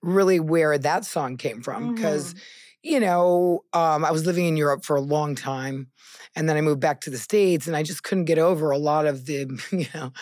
[0.01, 1.93] really where that song came from.
[1.93, 2.39] Because, Mm-hmm.
[2.85, 5.87] You know, um, I was living in Europe for a long time.
[6.35, 8.77] And then I moved back to the States and I just couldn't get over a
[8.77, 10.13] lot of the, you know,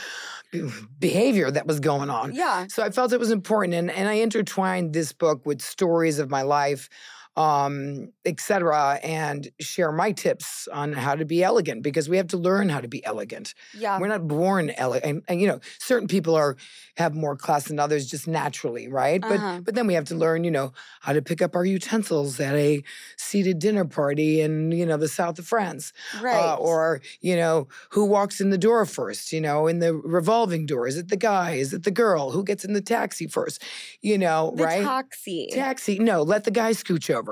[0.97, 2.34] behavior that was going on.
[2.34, 2.67] Yeah.
[2.69, 3.73] So I felt it was important.
[3.73, 6.88] And, and I intertwined this book with stories of my life
[7.36, 12.38] um, etc., and share my tips on how to be elegant because we have to
[12.38, 13.54] learn how to be elegant.
[13.78, 14.00] Yeah.
[14.00, 16.56] We're not born elegant, and, and, you know, certain people are
[16.98, 19.19] have more class than others just naturally, right?
[19.19, 19.62] But Uh-huh.
[19.63, 22.54] but then we have to learn, you know, how to pick up our utensils at
[22.56, 22.84] a
[23.17, 25.91] seated dinner party in you know the south of France,
[26.22, 26.36] right.
[26.36, 30.65] uh, or you know who walks in the door first, you know, in the revolving
[30.67, 30.88] door.
[30.88, 31.52] Is it the guy?
[31.54, 32.32] Is it the girl?
[32.32, 33.63] Who gets in the taxi first?
[34.02, 34.84] You know, the right?
[34.84, 35.50] taxi.
[35.52, 35.98] Taxi.
[35.98, 37.22] No, let the guy scooch over.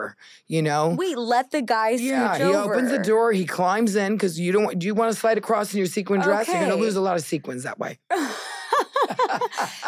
[0.48, 0.96] You know.
[0.98, 2.74] Wait, let the guy Yeah, he over.
[2.74, 3.32] opens the door.
[3.32, 4.78] He climbs in because you don't.
[4.80, 6.48] Do you want to slide across in your sequin dress?
[6.48, 8.00] You're gonna lose a lot of sequins that way.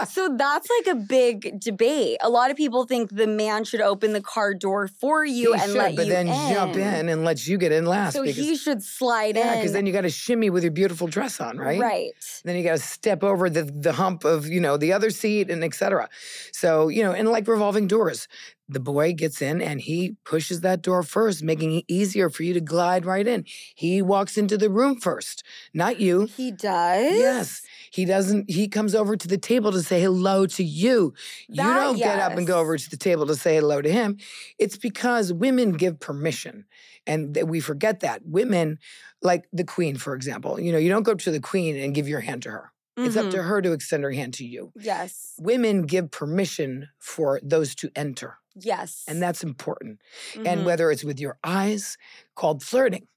[0.09, 2.17] So that's like a big debate.
[2.21, 5.61] A lot of people think the man should open the car door for you he
[5.61, 8.13] and should, let but you then jump in and let you get in last.
[8.13, 9.59] So because, he should slide yeah, in.
[9.59, 11.79] because then you got to shimmy with your beautiful dress on, right?
[11.79, 12.11] Right.
[12.43, 15.49] Then you got to step over the the hump of you know the other seat
[15.49, 16.09] and etc.
[16.51, 18.27] So you know, and like revolving doors,
[18.69, 22.53] the boy gets in and he pushes that door first, making it easier for you
[22.53, 23.45] to glide right in.
[23.75, 26.25] He walks into the room first, not you.
[26.25, 27.13] He does.
[27.17, 27.61] Yes.
[27.91, 31.13] He doesn't, he comes over to the table to say hello to you.
[31.47, 34.17] you don't get up and go over to the table to say hello to him.
[34.57, 36.65] It's because women give permission.
[37.05, 38.21] And that we forget that.
[38.25, 38.79] Women,
[39.21, 41.93] like the queen, for example, you know, you don't go up to the queen and
[41.93, 42.71] give your hand to her.
[42.95, 43.31] It's up Mhm.
[43.31, 44.71] to her to extend her hand to you.
[44.79, 45.33] Yes.
[45.37, 48.37] Women give permission for those to enter.
[48.55, 49.03] Yes.
[49.07, 49.99] And that's important.
[50.33, 50.47] Mhm.
[50.47, 51.97] And whether it's with your eyes,
[52.35, 53.07] called flirting,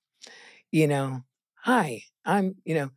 [0.72, 1.22] you know,
[1.56, 2.90] hi, I'm, you know,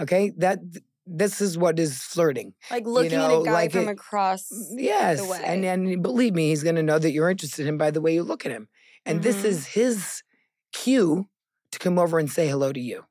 [0.00, 0.60] okay, that
[1.06, 2.54] this is what is flirting.
[2.70, 4.50] like looking at know, a guy like from it- across.
[4.72, 5.20] Yes.
[5.28, 5.42] way.
[5.44, 8.00] And then believe me, he's going to know that you're interested in him by the
[8.00, 8.68] way you look at him.
[9.06, 9.44] And this Mhm.
[9.46, 10.22] is his
[10.72, 11.28] cue
[11.72, 13.06] to come over and say hello to you.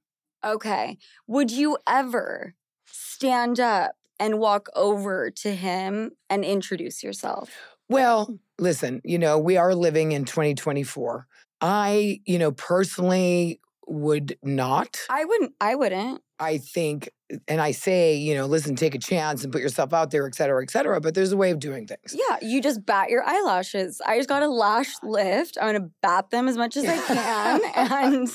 [0.45, 0.97] Okay.
[1.27, 2.55] Would you ever
[2.85, 7.51] stand up and walk over to him and introduce yourself?
[7.89, 11.27] Well, listen, you know, we are living in 2024.
[11.61, 14.99] I, you know, personally would not.
[15.09, 15.53] I wouldn't.
[15.59, 16.21] I wouldn't.
[16.39, 17.09] I think,
[17.49, 20.35] and I say, you know, listen, take a chance and put yourself out there, et
[20.35, 21.01] cetera, et cetera.
[21.01, 22.15] But there's a way of doing things.
[22.15, 24.01] Yeah, you just bat your eyelashes.
[24.05, 25.57] I just got a lash lift.
[25.59, 28.29] I'm gonna bat them as much as I can, and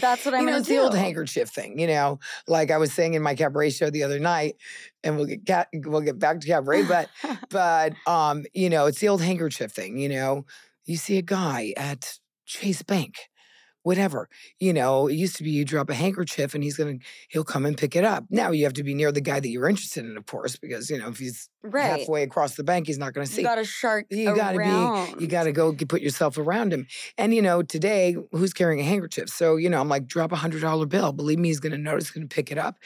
[0.00, 0.74] that's what I'm you know, it's do.
[0.74, 1.78] the old handkerchief thing.
[1.78, 4.56] You know, like I was saying in my cabaret show the other night,
[5.04, 7.08] and we'll get we'll get back to cabaret, but
[7.50, 9.98] but um, you know, it's the old handkerchief thing.
[9.98, 10.46] You know,
[10.84, 13.16] you see a guy at Chase Bank,
[13.88, 14.28] whatever.
[14.60, 16.98] You know, it used to be you drop a handkerchief and he's gonna
[17.30, 18.24] he'll come and pick it up.
[18.28, 20.90] Now you have to be near the guy that you're interested in, of course, because
[20.90, 22.00] you know if he's right.
[22.00, 23.40] halfway across the bank, he's not gonna see.
[23.40, 24.04] You got a shark.
[24.10, 25.16] You gotta around.
[25.16, 26.86] be, you gotta go get, put yourself around him.
[27.16, 29.30] And you know, today, who's carrying a handkerchief?
[29.30, 31.12] So, you know, I'm like, drop a hundred dollar bill.
[31.12, 32.76] Believe me, he's gonna notice, gonna pick it up.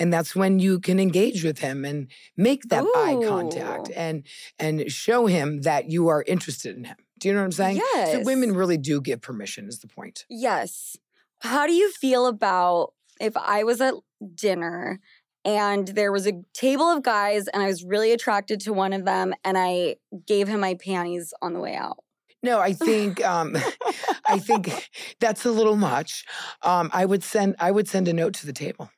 [0.00, 4.26] And that's when you can engage with him and make that eye contact and
[4.58, 6.96] and show him that you are interested in him.
[7.18, 7.76] Do you know what I'm saying?
[7.76, 8.12] Yes.
[8.12, 10.24] So women really do give permission, is the point.
[10.28, 10.96] Yes.
[11.40, 13.94] How do you feel about if I was at
[14.34, 15.00] dinner
[15.44, 19.04] and there was a table of guys and I was really attracted to one of
[19.04, 21.98] them and I gave him my panties on the way out?
[22.42, 23.56] No, I think um,
[24.26, 24.88] I think
[25.20, 26.24] that's a little much.
[26.62, 28.90] Um, I would send I would send a note to the table.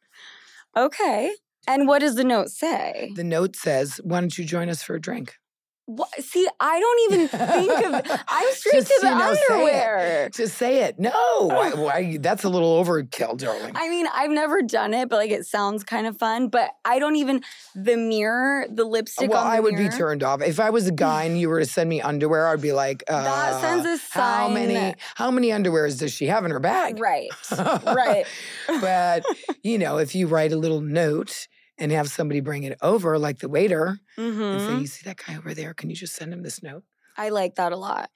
[0.77, 1.33] Okay.
[1.67, 3.13] And what does the note say?
[3.15, 5.37] The note says, "Why don't you join us for a drink?"
[5.91, 6.09] What?
[6.23, 7.71] See, I don't even think
[8.09, 8.21] of.
[8.29, 10.31] I'm straight Just, to the you know, underwear.
[10.33, 11.01] Just say it.
[11.01, 11.11] No,
[11.49, 13.73] why, why, that's a little overkill, darling.
[13.75, 16.47] I mean, I've never done it, but like it sounds kind of fun.
[16.47, 17.43] But I don't even
[17.75, 19.31] the mirror, the lipstick.
[19.31, 21.49] well, the I would mirror, be turned off if I was a guy and you
[21.49, 22.47] were to send me underwear.
[22.47, 24.23] I'd be like, uh, That sends a sign.
[24.23, 24.95] How many?
[25.17, 27.01] How many underwears does she have in her bag?
[27.01, 28.27] Right, right.
[28.69, 29.25] but
[29.65, 31.49] you know, if you write a little note
[31.81, 33.99] and have somebody bring it over, like the waiter,
[34.53, 35.75] and say, hmm "You see that guy over there?
[35.75, 36.85] Can you just send him this note?"
[37.17, 38.09] I like that a lot.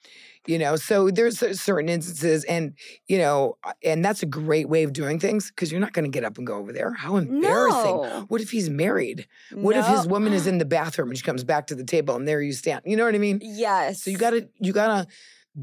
[0.47, 2.73] you know so there's certain instances and
[3.07, 6.05] you know uh, and that's a great way of doing things because you're not going
[6.05, 8.25] to get up and go over there how embarrassing No.
[8.29, 9.27] what if he's married
[9.61, 12.15] what if his woman is in the bathroom and she comes back to the table
[12.15, 14.01] and there you stand you know what i mean Yes.
[14.03, 15.07] so you gotta you gotta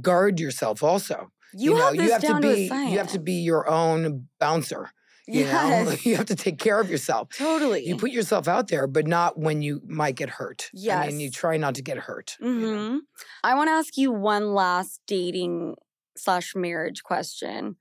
[0.01, 3.69] guard yourself also You, know have you have to be you have to be your
[3.69, 4.91] own bouncer
[5.29, 7.87] you know you have to take care of yourself totally.
[7.87, 11.31] you put yourself out there but not when you might get hurt i mean you
[11.31, 12.89] try not to get hurt you know?
[12.91, 12.99] hmm
[13.45, 15.75] I want to ask you one last dating
[16.17, 17.77] slash marriage question.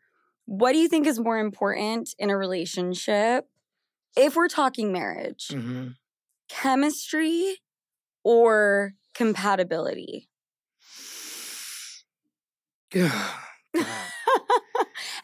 [0.45, 3.47] What do you think is more important in a relationship?
[4.17, 5.95] If we're talking marriage, Mhm.
[6.49, 7.57] chemistry
[8.23, 10.29] or compatibility?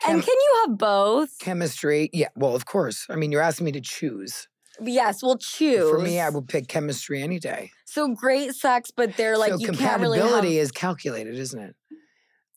[0.06, 1.38] And Chem- can you have both?
[1.40, 4.48] chemistry yeah well of course i mean you're asking me to choose
[4.82, 5.90] yes, we'll choose.
[5.90, 9.58] for me i would pick chemistry any day so great sex, but they're like so
[9.60, 10.28] you can't really have.
[10.28, 11.76] compatibility is calculated isn't it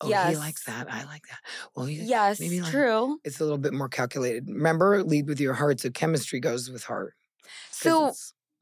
[0.03, 0.31] Oh, yes.
[0.31, 0.91] he likes that.
[0.91, 1.41] I like that.
[1.77, 3.19] Well, he, Yes, maybe like- true.
[3.23, 4.49] it's a little bit more calculated.
[4.49, 5.79] Remember, lead with your heart.
[5.81, 7.13] So chemistry goes with heart.
[7.71, 8.15] So,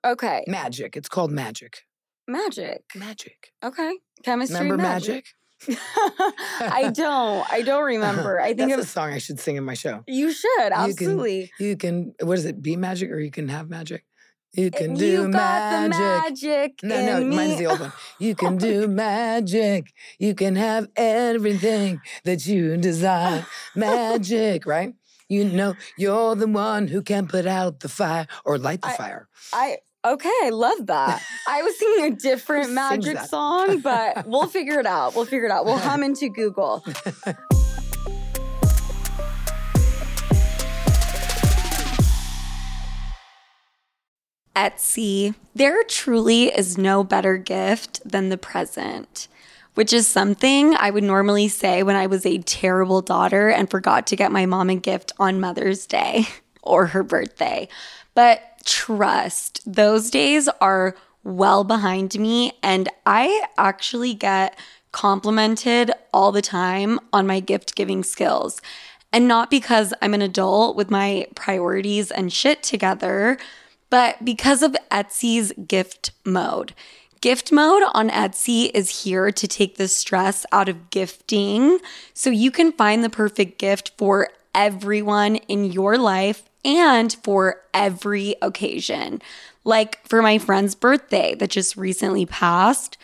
[0.05, 0.43] okay.
[0.49, 0.97] magic.
[0.97, 1.83] It's called magic.
[2.27, 2.83] Magic.
[2.97, 3.53] Magic.
[3.63, 3.99] Okay.
[4.25, 4.59] Chemistry.
[4.59, 5.27] Remember magic?
[5.69, 7.53] I don't.
[7.53, 8.41] I don't remember.
[8.41, 10.05] I think That's a song I should sing in my show.
[10.07, 11.51] You should absolutely.
[11.59, 12.15] You can.
[12.21, 12.63] What is it?
[12.63, 14.05] Be magic, or you can have magic.
[14.55, 15.99] You eh, can And do you magic.
[15.99, 16.73] magic.
[16.83, 17.93] No, no, in mine's the old one.
[18.19, 19.93] You can do magic.
[20.19, 23.45] You can have everything that you desire.
[23.75, 24.95] Magic, right?
[25.29, 28.97] You know, you're the one who can put out the fire or light the I-
[28.97, 29.29] fire.
[29.53, 29.79] I
[30.09, 31.23] okay, I love that.
[31.47, 35.15] I was singing a different magic song, but we'll figure it out.
[35.15, 35.65] We'll figure it out.
[35.65, 36.85] We'll hum into Google.
[44.57, 49.29] Etsy, there truly is no better gift than the present,
[49.75, 54.09] which is something I would normally say when I was a terrible daughter and forgot
[54.09, 56.27] to get my mom a gift on Mother's Day
[56.63, 57.69] or her birthday.
[58.15, 60.95] But trust, those days are
[61.25, 64.59] well behind me, and I actually get
[64.93, 68.61] complimented all the time on my gift giving skills.
[69.11, 73.39] And not because I'm an adult with my priorities and shit together,
[73.89, 76.75] but because of Etsy's gift mode.
[77.23, 81.79] Gift mode on Etsy is here to take the stress out of gifting
[82.13, 88.35] so you can find the perfect gift for everyone in your life and for every
[88.43, 89.23] occasion.
[89.65, 92.97] Like for my friend's birthday that just recently passed,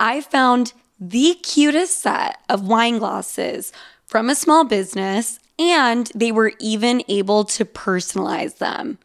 [0.00, 3.72] I found the cutest set of wine glasses
[4.06, 8.98] from a small business, and they were even able to personalize them.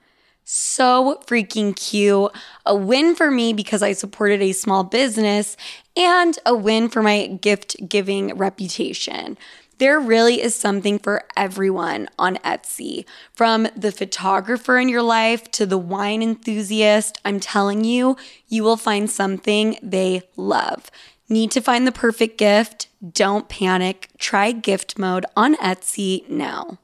[0.43, 2.31] So freaking cute.
[2.65, 5.55] A win for me because I supported a small business
[5.95, 9.37] and a win for my gift giving reputation.
[9.81, 13.03] There really is something for everyone on Etsy.
[13.33, 18.15] From the photographer in your life to the wine enthusiast, I'm telling you,
[18.47, 20.91] you will find something they love.
[21.29, 22.89] Need to find the perfect gift?
[23.11, 24.09] Don't panic.
[24.19, 26.77] Try gift mode on Etsy now.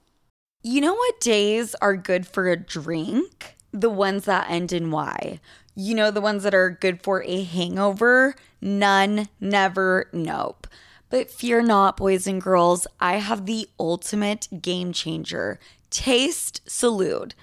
[0.63, 3.57] You know what days are good for a drink?
[3.71, 5.39] The ones that end in Y.
[5.75, 8.33] You know, the ones that are good for a hangover?
[8.59, 10.65] None, never, nope.
[11.09, 17.33] But fear not, boys and girls, I have the ultimate game changer Taste Salute.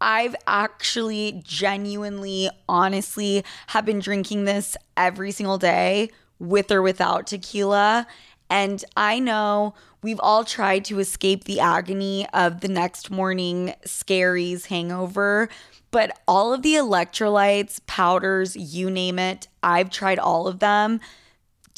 [0.00, 8.06] I've actually genuinely, honestly, have been drinking this every single day with or without tequila.
[8.48, 14.66] And I know we've all tried to escape the agony of the next morning scaries
[14.66, 15.48] hangover,
[15.90, 21.00] but all of the electrolytes, powders, you name it, I've tried all of them.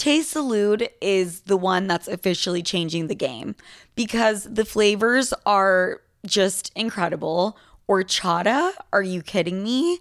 [0.00, 3.54] Taste Salute is the one that's officially changing the game
[3.94, 7.58] because the flavors are just incredible.
[7.86, 9.98] Horchata, are you kidding me?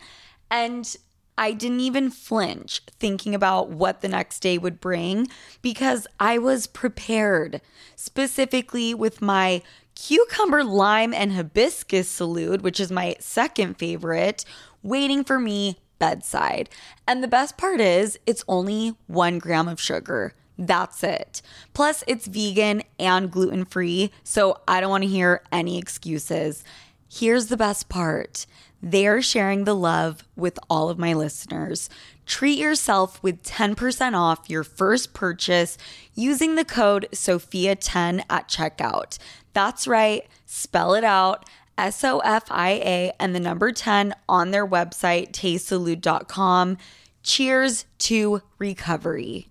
[0.50, 0.96] And
[1.38, 5.28] I didn't even flinch thinking about what the next day would bring
[5.62, 7.60] because I was prepared,
[7.98, 9.62] specifically with my
[9.96, 14.46] cucumber, lime, and hibiscus salute, which is my second favorite,
[14.82, 16.70] waiting for me bedside.
[17.08, 20.34] And the best part is, it's only one gram of sugar.
[20.58, 21.42] That's it.
[21.74, 26.64] Plus, it's vegan and gluten free, so I don't want to hear any excuses.
[27.10, 28.46] Here's the best part
[28.82, 31.90] they're sharing the love with all of my listeners.
[32.26, 35.78] Treat yourself with 10% off your first purchase
[36.14, 39.18] using the code SOFIA10 at checkout.
[39.54, 41.50] That's right, spell it out.
[41.80, 46.78] S O F I A and the number 10 on their website, tastesalute.com.
[47.24, 49.48] Cheers to recovery.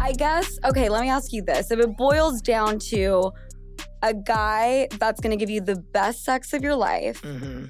[0.00, 1.70] I guess, okay, let me ask you this.
[1.70, 3.30] If it boils down to
[4.02, 7.66] a guy that's gonna give you the best sex of your life, hmm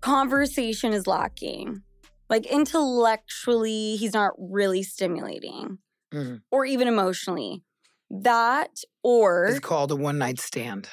[0.00, 1.82] conversation is lacking.
[2.28, 5.78] Like intellectually, he's not really stimulating
[6.12, 6.42] Mhm.
[6.50, 7.62] or even emotionally.
[8.10, 8.70] That
[9.02, 10.88] or It's called a one night stand.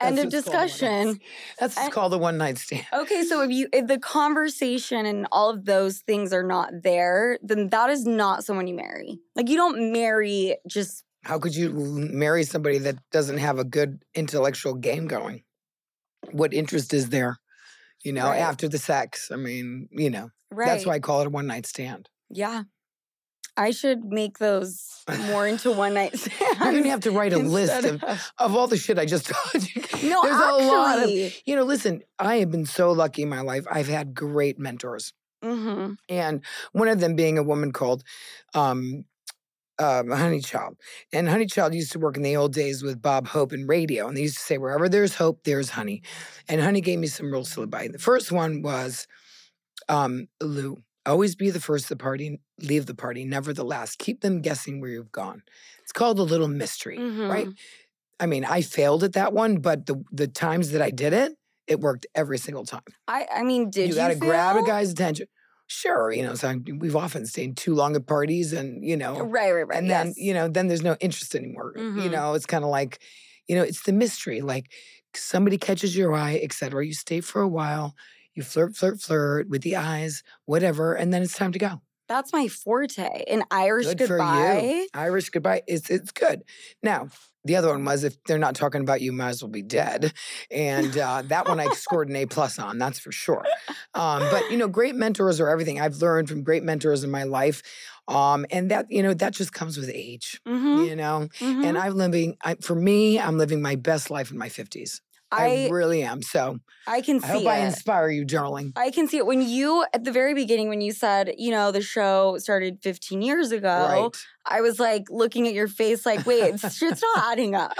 [0.00, 1.20] end of what's called a one-night discussion.
[1.58, 2.86] That's And- called a one night stand.
[2.92, 7.38] Okay, so if you if the conversation and all of those things are not there,
[7.42, 9.18] then that is not someone you marry.
[9.34, 14.02] Like you don't marry just How could you marry somebody that doesn't have a good
[14.14, 15.42] intellectual game going?
[16.32, 17.38] What interest is there?
[18.04, 18.38] You know, Right.
[18.40, 19.30] after the sex.
[19.32, 20.66] I mean, you know, right.
[20.66, 22.08] that's why I call it a one night stand.
[22.30, 22.64] Yeah.
[23.58, 26.60] I should make those more into one night stands.
[26.60, 28.02] You're gonna have to write a list of,
[28.38, 29.82] of all the shit I just told you.
[30.10, 31.34] No, There's a lot of actually.
[31.46, 33.64] you know, listen, I have been so lucky in my life.
[33.70, 35.14] I've had great mentors.
[35.42, 38.04] hmm And one of them being a woman called
[38.54, 39.06] um,
[39.78, 40.76] um, Honey Child.
[41.12, 44.08] And Honey Child used to work in the old days with Bob Hope in radio.
[44.08, 46.02] And they used to say, wherever there's hope, there's honey.
[46.48, 47.88] And Honey gave me some rules to live by.
[47.88, 49.06] The first one was
[49.88, 53.98] um, Lou, always be the first at the party, leave the party, never the last.
[53.98, 55.42] Keep them guessing where you've gone.
[55.82, 57.28] It's called a little mystery, Mhm.
[57.28, 57.48] right?
[58.18, 61.32] I mean, I failed at that one, but the the times that I did it,
[61.66, 64.62] it worked every single time I, I mean, did you, you got to grab a
[64.62, 65.26] guy's attention.
[65.68, 69.52] Sure, you know, so we've often stayed too long at parties, and you know, Right,
[69.52, 69.78] right, right.
[69.78, 70.16] and then yes.
[70.16, 71.74] you know, then there's no interest anymore.
[71.92, 72.10] You Mhm.
[72.10, 73.00] know, it's kind of like,
[73.48, 74.40] you know, it's the mystery.
[74.42, 74.72] Like
[75.14, 76.86] somebody catches your eye, etc.
[76.86, 77.96] You stay for a while,
[78.34, 81.80] you flirt, flirt, flirt with the eyes, whatever, and then it's time to go.
[82.08, 83.24] That's my forte.
[83.26, 84.60] An Irish Good goodbye.
[84.62, 84.88] you.
[84.94, 85.62] Irish goodbye.
[85.66, 86.44] It's it's good.
[86.82, 87.08] Now,
[87.46, 90.12] the other one was if they're not talking about you, might as well be dead.
[90.50, 93.44] And uh, that one I scored an A plus on, that's for sure.
[93.94, 95.80] Um, but you know, great mentors are everything.
[95.80, 97.62] I've learned from great mentors in my life.
[98.08, 100.40] Um, and that, you know, that just comes with age.
[100.46, 102.36] hmm You know, hmm and I'm living.
[102.44, 105.00] I, for me, I'm living my best life in my 50s.
[105.32, 106.22] I, I, really am.
[106.22, 107.26] So I can see.
[107.26, 108.72] I hope I inspire you, darling.
[108.76, 111.72] I can see it when you at the very beginning when you said, you know,
[111.72, 113.88] the show started 15 years ago.
[113.88, 114.16] Right.
[114.48, 117.72] I was like looking at your face like, wait, it's, not adding up.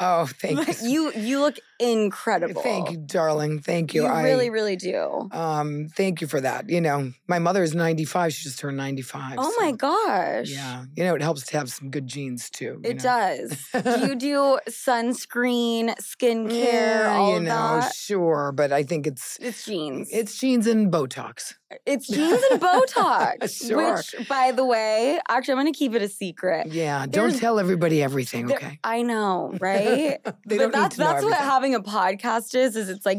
[0.00, 1.12] Oh, thank But you.
[1.12, 2.62] you you look incredible.
[2.62, 3.60] Thank you, darling.
[3.60, 4.02] Thank you.
[4.02, 5.28] You I, really, really do.
[5.32, 6.68] Um, thank you for that.
[6.70, 8.32] You know, my mother is 95.
[8.32, 9.34] She just turned 95.
[9.38, 10.48] Oh my gosh.
[10.50, 10.84] Yeah.
[10.96, 12.80] You know, it helps to have some good genes too.
[12.84, 13.02] you It know?
[13.02, 13.68] does.
[13.82, 17.94] do you do sunscreen, skincare, Yeah, all you know, that?
[17.94, 20.08] sure, but I think it's It's jeans.
[20.12, 21.54] it's genes and Botox.
[21.86, 23.64] It's jeans and Botox.
[23.64, 23.96] Sure.
[23.96, 26.68] Which, by the way, actually, I'm going to keep it a secret.
[26.72, 28.78] Yeah, don't There's- tell everybody everything, okay?
[28.84, 30.18] I know, right?
[30.18, 32.76] they but don't need that's to know that's what having a podcast is.
[32.76, 33.18] Is it's like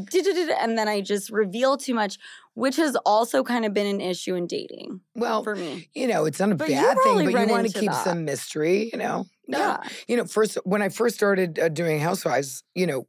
[0.61, 2.17] and then I just reveal too much,
[2.53, 5.89] which has also kind of been an issue in dating well, for me.
[5.93, 8.03] you know, it's not a But bad thing, but you want to keep that.
[8.03, 9.25] some mystery, you know?
[9.47, 9.57] No.
[9.59, 9.77] Yeah.
[10.07, 13.07] You know, first when I first started uh, doing Housewives, you know,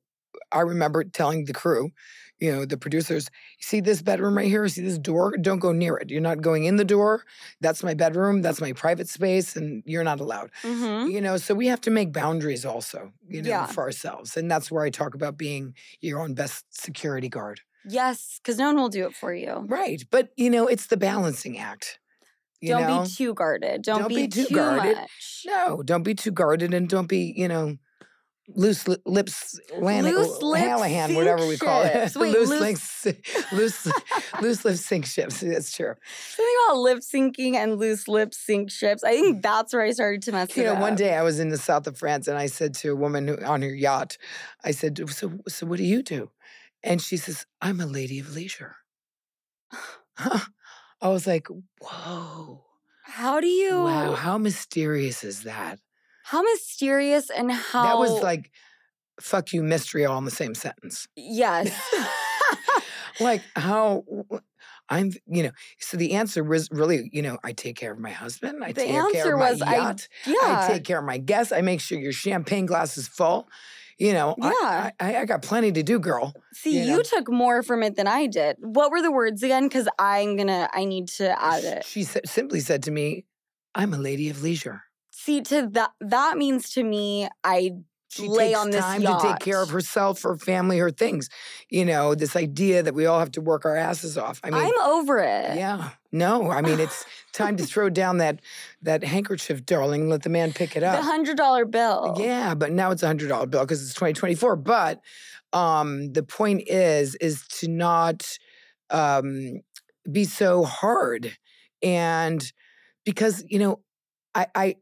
[0.52, 1.90] I remember telling the crew,
[2.38, 3.28] you know, the producers,
[3.60, 6.10] see this bedroom right here, see this door, don't go near it.
[6.10, 7.24] You're not going in the door.
[7.60, 10.50] That's my bedroom, that's my private space and you're not allowed.
[10.62, 13.66] hmm You know, so we have to make boundaries also, you know, Yeah.
[13.66, 14.36] for ourselves.
[14.36, 17.60] And that's where I talk about being your own best security guard.
[17.88, 19.64] Yes, because no one will do it for you.
[19.68, 20.02] Right.
[20.10, 22.00] But, you know, it's the balancing act.
[22.60, 23.02] You don't know?
[23.04, 23.82] be too guarded.
[23.82, 24.96] Don't, Don't be, be too too, guarded.
[24.96, 25.42] much.
[25.46, 27.76] No, don't be too guarded and don't be, you know,
[28.54, 31.94] loose li- lips, Lan- Loose oh, lips Hallahan, whatever we call it.
[32.16, 33.06] Wait, loose, loose- links,
[33.52, 33.88] loose,
[34.42, 35.40] loose lips sink ships.
[35.40, 35.94] That's true.
[36.30, 39.02] Something about lip syncing and loose lip sync ships.
[39.02, 40.80] I think that's where I started to mess You know, up.
[40.80, 43.28] one day I was in the south of France and I said to a woman
[43.28, 44.16] who, on her yacht,
[44.64, 46.30] I said, so, so what do you do?
[46.82, 48.76] And she says, I'm a lady of leisure.
[50.18, 51.48] I was like,
[51.80, 52.62] whoa.
[53.04, 53.82] How do you?
[53.82, 55.78] Wow, how mysterious is that?
[56.30, 58.50] How mysterious and how That was like,
[59.20, 61.06] fuck you, mystery, all in the same sentence.
[61.16, 61.70] yes.
[63.20, 64.04] like how
[64.88, 65.50] I'm, you know.
[65.80, 68.62] So the answer was really, you know, I take care of my husband.
[68.62, 70.08] I The take care of my was, I- yacht.
[70.26, 70.34] yeah.
[70.42, 71.52] I take care of my guests.
[71.52, 73.48] I make sure your champagne glass is full.
[73.98, 74.90] You know, I- Yeah.
[75.00, 76.34] I, I, I got plenty to do, girl.
[76.52, 77.02] See, you you, know.
[77.02, 78.56] took more from it than I did.
[78.60, 79.64] What were the words again?
[79.68, 81.84] Because I'm gonna, I need to add it.
[81.84, 83.24] She sa- simply said to me,
[83.74, 84.82] "I'm a lady of leisure."
[85.26, 87.72] See, to that, that means to me, I
[88.10, 91.28] She lay takes on this time to take care of herself, her family, her things.
[91.68, 94.40] You know, this idea that we all have to work our asses off.
[94.44, 95.56] I mean, I'm over it.
[95.56, 95.90] Yeah.
[96.12, 98.38] No, I mean it's time to throw down that
[98.82, 100.94] that handkerchief, darling, and let the man pick it up.
[100.94, 102.14] The hundred dollar bill.
[102.20, 104.54] Yeah, but now it's a hundred dollar bill because it's 2024.
[104.54, 105.00] But
[105.52, 108.38] um the point is is to not
[108.90, 109.60] um
[110.08, 111.36] be so hard.
[111.82, 112.40] And
[113.04, 113.80] because, you know,
[114.32, 114.76] I I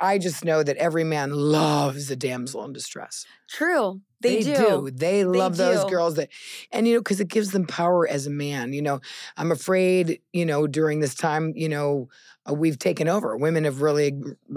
[0.00, 3.26] I just know that every man loves a damsel in distress.
[3.48, 4.00] True.
[4.20, 4.90] They, do.
[4.92, 5.90] They love those do.
[5.90, 6.28] girls that,
[6.72, 8.72] and you know, because it gives them power as a man.
[8.72, 9.00] You know,
[9.36, 12.08] I'm afraid, you know, during this time, you know,
[12.48, 13.36] uh, we've taken over.
[13.36, 14.12] Women have really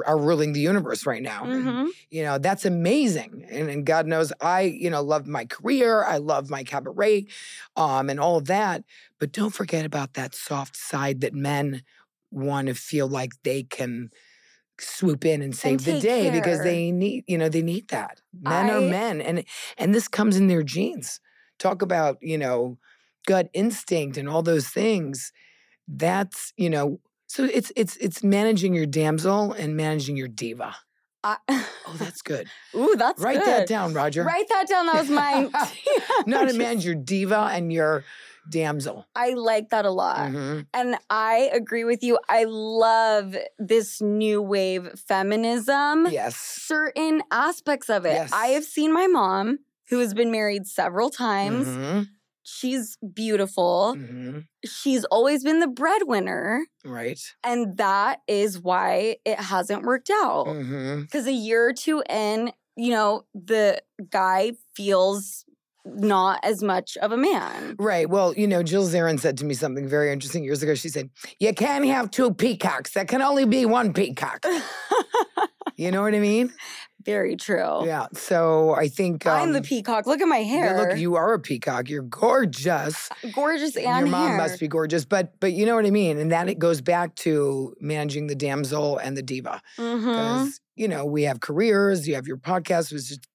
[0.06, 1.44] are ruling the universe right now.
[1.44, 1.90] And, Mhm.
[2.10, 3.46] you know, that's amazing.
[3.50, 6.04] And, and God knows, I, you know, love my career.
[6.06, 7.28] I love my cabaret,
[7.76, 8.84] um, and all of that.
[9.20, 11.84] But don't forget about that soft side that men
[12.32, 14.10] want to feel like they can
[14.82, 18.22] swoop in and save the take day because they need, you know, they need that.
[18.42, 19.44] Men are men, and
[19.78, 21.20] and this comes in their genes.
[21.60, 22.78] Talk about, you know,
[23.28, 25.32] gut instinct and all those things.
[25.88, 30.76] That's, you know, So it's it's it's managing your damsel and managing your diva.
[31.24, 32.48] I, Oh, that's good.
[32.76, 33.48] ooh, that's Write good.
[33.48, 34.24] that down, Roger.
[34.24, 34.86] Write that down.
[34.88, 35.52] That was mine.
[36.26, 38.04] Not to manage your diva and your
[38.50, 39.06] damsel.
[39.16, 40.32] I like that a lot.
[40.32, 40.68] Mhm.
[40.74, 42.20] And I agree with you.
[42.30, 46.08] I love this new wave feminism.
[46.10, 46.36] Yes.
[46.38, 48.14] Certain aspects of it.
[48.14, 48.32] Yes.
[48.34, 51.68] I have seen my mom, who has been married several times.
[51.68, 52.08] Mhm.
[52.44, 53.94] She's beautiful.
[53.96, 54.46] Mhm.
[54.66, 56.66] She's always been the breadwinner.
[56.84, 57.20] Right.
[57.44, 60.48] And that is why it hasn't worked out.
[60.48, 61.02] Mhm.
[61.04, 65.46] Because a year or two in, you know, the guy feels
[65.86, 67.76] not as much of a man.
[67.80, 68.10] Right.
[68.10, 70.76] Well, you know, Jill Zarin said to me something very interesting years ago.
[70.76, 71.10] She said,
[71.40, 72.92] You can't have two peacocks.
[72.92, 74.46] There can only be one peacock.
[75.82, 76.54] You know what I mean?
[77.04, 77.84] Very true.
[77.88, 78.06] Yeah.
[78.14, 80.06] So I think I'm the um, peacock.
[80.06, 80.78] Look at my yeah, hair.
[80.90, 81.90] Look, you are a peacock.
[81.90, 83.10] You're gorgeous.
[83.34, 84.38] gorgeous and Your mom hair.
[84.38, 85.06] must be gorgeous.
[85.06, 86.20] But but you know what I mean?
[86.20, 89.60] And that it goes back to managing the damsel and the diva.
[89.76, 93.28] Because, you know, we have careers, you have your podcast was just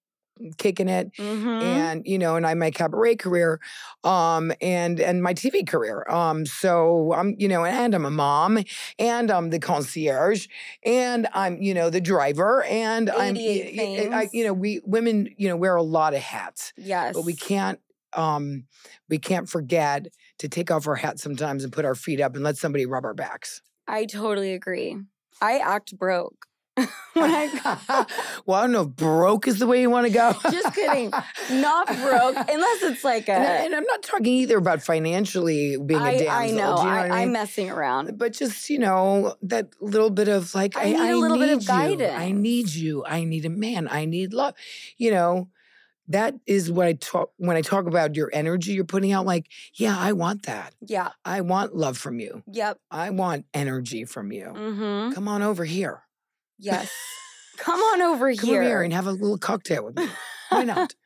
[0.59, 1.11] kicking it.
[1.19, 1.63] Mhm.
[1.63, 3.59] and you know and i my cabaret career
[4.05, 8.59] um and and my tv career um so i'm you know and i'm a mom
[8.99, 10.47] and i'm the concierge
[10.85, 14.81] and i'm you know the driver and i'm 88 y- y- I, you know we
[14.85, 17.15] women you know wear a lot of hats yes.
[17.15, 17.81] but we can't
[18.13, 18.65] um
[19.09, 20.09] we can't forget
[20.39, 23.05] to take off our hat sometimes and put our feet up and let somebody rub
[23.05, 24.97] our backs I totally agree.
[25.41, 26.47] I act broke.
[27.15, 28.07] when I
[28.47, 31.11] well i don't know if broke is the way you want to go just kidding.
[31.51, 36.01] Not broke unless it's like a and, I, i'm not talking either about financially being
[36.01, 36.53] a I, damsel I know.
[36.53, 37.13] you know I, I mean?
[37.13, 38.19] I'm messing around.
[38.19, 41.51] but just you know that little bit of like I I, need a little bit
[41.51, 42.07] of need you.
[42.07, 43.05] I need you.
[43.07, 43.89] I need a man.
[43.91, 44.55] I need love.
[44.97, 45.49] You know,
[46.09, 49.27] that is what I talk when I talk about your energy you're putting out.
[49.27, 50.75] Like, yeah, I want that.
[50.81, 51.11] Yeah.
[51.25, 52.43] I want love from you.
[52.51, 52.79] Yep.
[52.91, 54.47] I want energy from you.
[54.47, 55.13] Mm-hmm.
[55.13, 56.03] Come on over here.
[56.59, 56.93] Yes.
[57.57, 58.61] Come on over Come here.
[58.61, 60.09] over here and have a little cocktail with me.
[60.51, 60.95] Why not?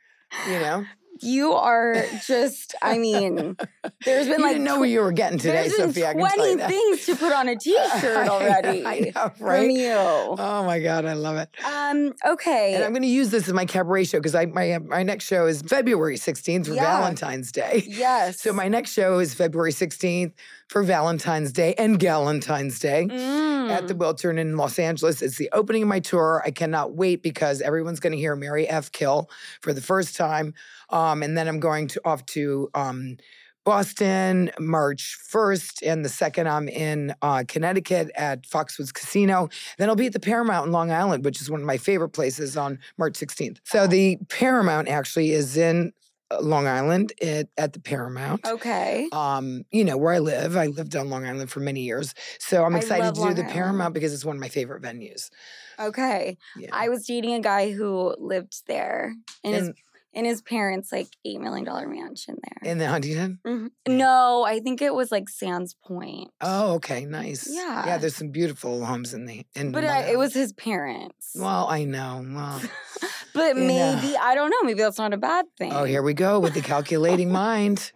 [0.49, 0.85] You know,
[1.23, 2.75] you are just.
[2.83, 3.57] I mean,
[4.05, 6.11] there's been you like didn't know where you were getting today, Sofia.
[6.11, 6.68] I can tell twenty you that.
[6.68, 9.71] things to put on a T-shirt already I know, from right?
[9.71, 9.91] you.
[9.93, 11.49] Oh my god, I love it.
[11.64, 12.12] Um.
[12.27, 12.75] Okay.
[12.75, 15.25] And I'm going to use this in my cabaret show because I my my next
[15.25, 16.99] show is February 16th for Yeah.
[16.99, 17.85] Valentine's Day.
[17.87, 18.41] yes.
[18.41, 20.33] So my next show is February 16th
[20.68, 23.07] for Valentine's Day and Galentine's Day.
[23.11, 23.51] Mm.
[23.71, 25.23] At the Wiltern in Los Angeles.
[25.23, 26.43] It's the opening of my tour.
[26.45, 28.91] I cannot wait because everyone's going to hear Marry F.
[28.91, 30.55] Kill for the first time.
[30.91, 33.16] Um, and then I'm going to off to um,
[33.64, 35.86] Boston March 1st.
[35.86, 39.49] And the second, I'm in uh, Connecticut at Foxwoods Casino.
[39.78, 42.11] Then I'll be at the Paramount in Long Island, which is one of my favorite
[42.11, 43.59] places on March 16th.
[43.64, 45.93] So the Paramount actually is in
[46.30, 48.47] uh, Long Island at, at the Paramount.
[48.47, 49.09] okay.
[49.12, 50.57] Um, you know, where I live.
[50.57, 52.14] I lived on Long Island for many years.
[52.38, 53.55] So I'm excited to do Long the Island.
[53.55, 55.30] Paramount because it's one of my favorite venues.
[55.78, 56.38] Okay.
[56.57, 56.70] Yeah.
[56.72, 59.70] I was dating a guy who lived there in his
[60.13, 62.71] in, his parents' like eight million dollar mansion there.
[62.71, 63.39] in the Huntington?
[63.47, 63.71] Mhm.
[63.89, 66.31] No, I think it was like Sands Point.
[66.41, 67.49] Oh, okay, nice.
[67.51, 67.87] Yeah.
[67.87, 71.33] Yeah, there's some beautiful homes in the in but uh, it was his parents.
[71.37, 72.25] Well, I know.
[72.27, 72.61] Well,
[73.35, 73.67] but know.
[73.67, 74.63] maybe I don't know.
[74.63, 75.73] Maybe that's not a bad thing.
[75.73, 77.93] oh, here we go with the calculating mind.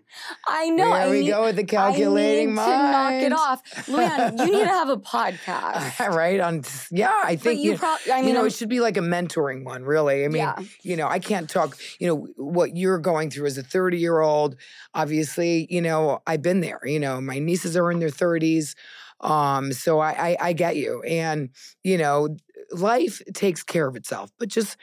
[0.46, 0.84] I know.
[0.86, 2.70] Here I we need, go with the I calculating need mind.
[2.70, 4.38] to knock it off, Luann.
[4.38, 5.98] you need to have a podcast.
[6.14, 6.62] right on.
[6.90, 7.78] Yeah, I but think you you.
[7.78, 8.12] probably.
[8.12, 10.24] I mean, you know, I'm- it should be like a mentoring one, really.
[10.24, 10.58] I mean, yeah.
[10.82, 14.20] you know, I can't talk, you know, what you're going through as a 30 year
[14.20, 14.56] old.
[14.94, 16.80] Obviously, you know, I've been there.
[16.84, 18.74] You know, my nieces are in their 30s.
[19.20, 21.02] Um, so I, I, I get you.
[21.02, 21.50] And,
[21.82, 22.36] you know,
[22.72, 24.76] life takes care of itself, but just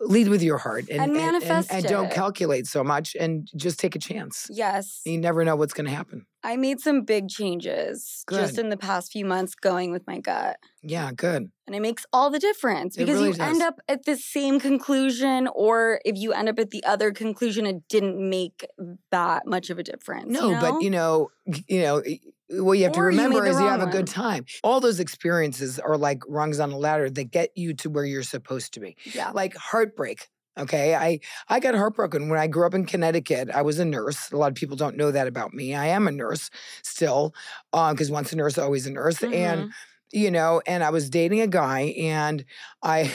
[0.00, 3.94] lead with your heart and, And manifest and, don't calculate so much and just take
[3.94, 4.46] a chance.
[4.50, 5.00] Yes.
[5.04, 6.26] You never know what's going to happen.
[6.42, 10.58] I made some big changes just in the past few months going with my gut.
[10.82, 11.50] Yeah, good.
[11.66, 15.48] And it makes all the difference because really you end up at the same conclusion,
[15.54, 18.66] or if you end up at the other conclusion, it didn't make
[19.10, 20.28] that much of a difference.
[20.28, 20.60] No, you know?
[20.60, 21.30] but you know,
[21.66, 22.02] you know,
[22.50, 24.44] what you have to Or made remember is you have a good time.
[24.62, 28.22] All those experiences are like rungs on a ladder that get you to where you're
[28.22, 28.96] supposed to be.
[29.04, 29.32] yeah.
[29.32, 30.28] Like heartbreak.
[30.56, 31.18] Okay, I
[31.48, 33.50] I got heartbroken when I grew up in Connecticut.
[33.50, 34.30] I was a nurse.
[34.30, 35.74] A lot of people don't know that about me.
[35.74, 36.48] I am a nurse
[36.82, 37.34] still,
[37.72, 39.24] because once a nurse, always a nurse.
[39.32, 39.74] And Mhm.
[40.12, 42.44] you know, and I was dating a guy, and
[42.82, 43.10] I,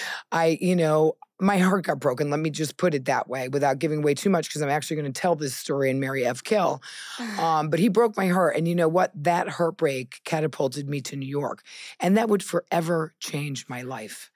[0.32, 2.30] I, you know, my heart got broken.
[2.30, 4.96] Let me just put it that way, without giving away too much, because I'm actually
[5.00, 6.42] going to tell this story in Marry F.
[6.44, 6.82] Kill.
[7.38, 9.12] Um, but he broke my heart, and you know what?
[9.14, 11.62] That heartbreak catapulted me to New York,
[12.00, 14.30] and that would forever change my life.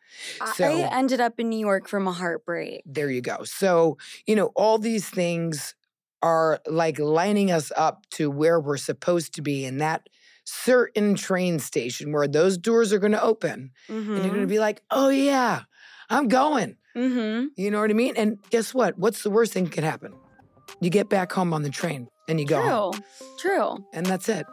[0.54, 2.82] so- I ended up in New York from a heartbreak.
[2.86, 3.44] There you go.
[3.44, 5.74] So you know, all these things
[6.22, 10.08] are like lining us up to where we're supposed to be, and that
[10.44, 14.58] certain train station where those doors are going to open and you're going to be
[14.58, 15.62] like, oh, yeah,
[16.10, 16.76] I'm going.
[16.96, 17.46] Mm-hmm.
[17.56, 18.14] You know what I mean?
[18.16, 18.98] And guess what?
[18.98, 20.14] What's the worst thing that could happen?
[20.80, 22.92] You get back home on the train and you go home.
[23.38, 23.50] True.
[23.56, 23.84] True.
[23.92, 24.46] And that's it.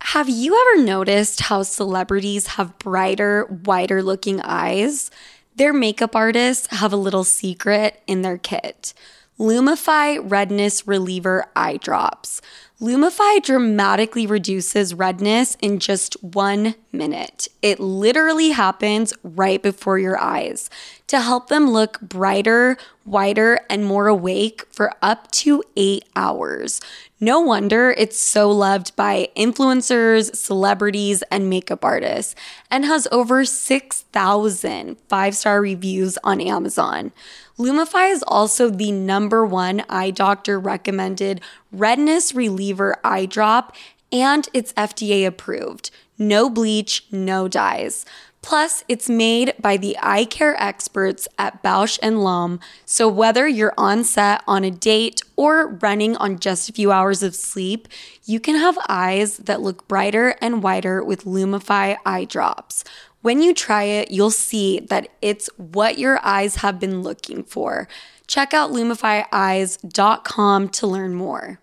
[0.00, 5.10] Have you ever noticed how celebrities have brighter, wider looking eyes?
[5.54, 8.92] Their makeup artists have a little secret in their kit
[9.38, 12.42] Lumify Redness Reliever Eye Drops.
[12.80, 17.46] Lumify dramatically reduces redness in just one minute.
[17.60, 20.70] It literally happens right before your eyes
[21.10, 26.80] to help them look brighter, whiter, and more awake for up to eight hours.
[27.18, 32.36] No wonder it's so loved by influencers, celebrities, and makeup artists,
[32.70, 37.10] and has over 6,000 five star reviews on Amazon.
[37.58, 41.40] Lumify is also the number one eye doctor recommended
[41.72, 43.74] redness reliever eye drop,
[44.12, 45.90] and it's FDA approved.
[46.16, 48.06] No bleach, no dyes.
[48.42, 53.74] Plus, it's made by the eye care experts at Bausch and Lomb, so whether you're
[53.76, 57.86] on set on a date or running on just a few hours of sleep,
[58.24, 62.82] you can have eyes that look brighter and whiter with Lumify eye drops.
[63.22, 67.88] When you try it, you'll see that it's what your eyes have been looking for.
[68.26, 71.60] Check out lumifyeyes.com to learn more.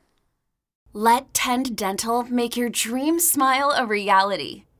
[0.93, 4.66] Let Tend Dental make your dream smile a reality.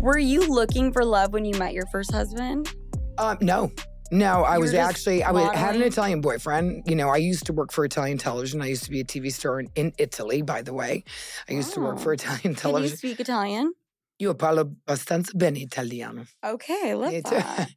[0.00, 2.74] Were you looking for love when you met your first husband?
[3.18, 3.70] Um, no.
[4.10, 5.82] No, I You was actually I was, had an?
[5.82, 6.82] Italian boyfriend.
[6.86, 8.60] You know, I used to work for Italian television.
[8.60, 11.04] I used to be a TV star in, in Italy, by the way.
[11.48, 12.14] I used to work for Oh.
[12.14, 12.96] Italian Can you television.
[12.96, 13.72] speak Italian?
[14.20, 16.26] Io parlo abbastanza bene italiano.
[16.44, 17.70] Okay, love It's- that.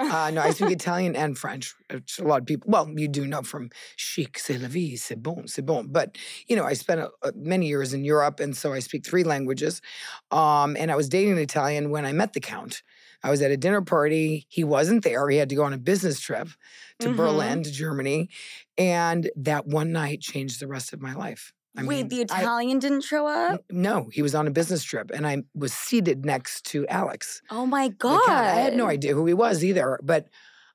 [0.00, 3.26] uh, no, I speak Italian and French, which a lot of people, well, you do
[3.26, 5.88] know from chic, c'est la vie, c'est bon, c'est bon.
[5.88, 9.04] But, you know, I spent a, a- many years in Europe, and so I speak
[9.04, 9.80] three languages.
[10.30, 12.82] Um, and I was dating an Italian when I met the Count.
[13.24, 14.46] I was at a dinner party.
[14.48, 15.28] He wasn't there.
[15.28, 16.48] He had to go on a business trip
[17.00, 17.16] to Mhm.
[17.16, 18.28] Berlin, to Germany.
[18.76, 21.52] And that one night changed the rest of my life.
[21.78, 23.62] I Wait, mean, the I- Italian didn't show up?
[23.70, 27.40] No, he was on a business trip, and I was seated next to Alex.
[27.50, 28.28] Oh my god.
[28.28, 30.26] I had no idea who he was either, but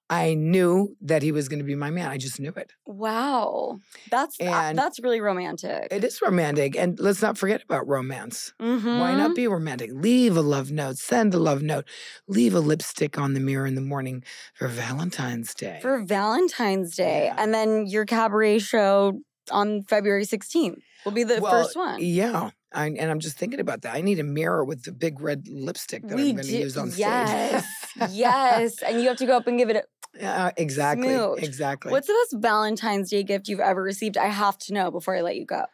[0.09, 2.09] I knew that he was going to be my man.
[2.09, 2.73] I just knew it.
[2.85, 3.79] Wow.
[4.11, 5.87] That's uh, And- that's really romantic.
[5.91, 8.53] It is romantic, and let's not forget about romance.
[8.57, 9.17] Why Mhm.
[9.17, 9.89] not be romantic?
[9.93, 11.85] Leave a love note, send a love note,
[12.27, 14.23] leave a lipstick on the mirror in the morning
[14.53, 15.79] for Valentine's Day.
[15.81, 17.25] for Valentine's Day?
[17.25, 17.35] Yeah.
[17.37, 19.19] And then your cabaret show
[19.51, 21.97] on February 16th will be the Well, first one.
[22.01, 22.51] Yeah.
[22.73, 23.93] I, and I'm just thinking about that.
[23.93, 26.75] I need a mirror with the big red lipstick that we I'm going to use
[26.75, 27.01] on stage.
[27.01, 27.65] Yes.
[28.11, 28.81] yes.
[28.81, 29.85] And you have to go up and give it
[30.19, 31.09] a Uh, exactly.
[31.09, 31.43] Smooch.
[31.43, 31.91] Exactly.
[31.91, 34.17] What's the best Valentine's Day gift you've ever received?
[34.17, 35.65] I have to know before I let you go.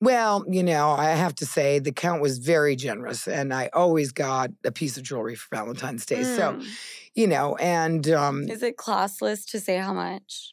[0.00, 4.12] Well, you know, I have to say the count was very generous, and I always
[4.12, 6.24] got a piece of jewelry for Valentine's Day.
[6.24, 6.66] So, Mm.
[7.14, 10.52] you know, and um, Is it classless to say how much?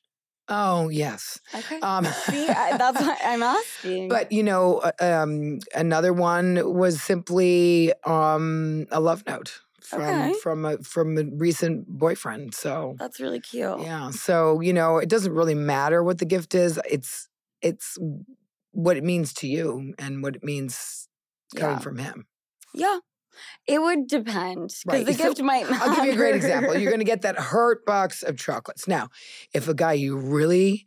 [0.51, 1.79] Oh yes, Okay.
[1.81, 4.09] um, See, I, that's what I'm asking.
[4.09, 10.33] But you know, uh, um, another one was simply um, a love note from Okay.
[10.43, 12.53] from a from a recent boyfriend.
[12.53, 13.79] So that's really cute.
[13.81, 16.79] yeah, so you know, it doesn't really matter what the gift is.
[16.89, 17.27] It's
[17.61, 17.97] it's
[18.73, 21.07] what it means to you and what it means
[21.55, 21.79] coming Yeah.
[21.79, 22.25] from him.
[22.73, 22.99] Yeah.
[23.67, 25.69] It would depend because Right, the so gift might.
[25.69, 25.83] matter.
[25.83, 26.77] I'll give you a great example.
[26.77, 28.87] You're going to get that hurt box of chocolates.
[28.87, 29.09] Now,
[29.53, 30.85] if a guy you really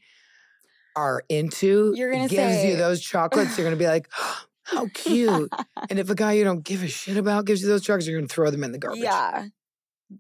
[0.97, 4.09] are into You're gonna gives say- you those chocolates, you're going to be like,
[4.63, 5.51] how cute.
[5.91, 8.19] and if a guy you don't give a shit about gives you those chocolates, you're
[8.19, 9.03] going to throw them in the garbage.
[9.03, 9.47] Yeah.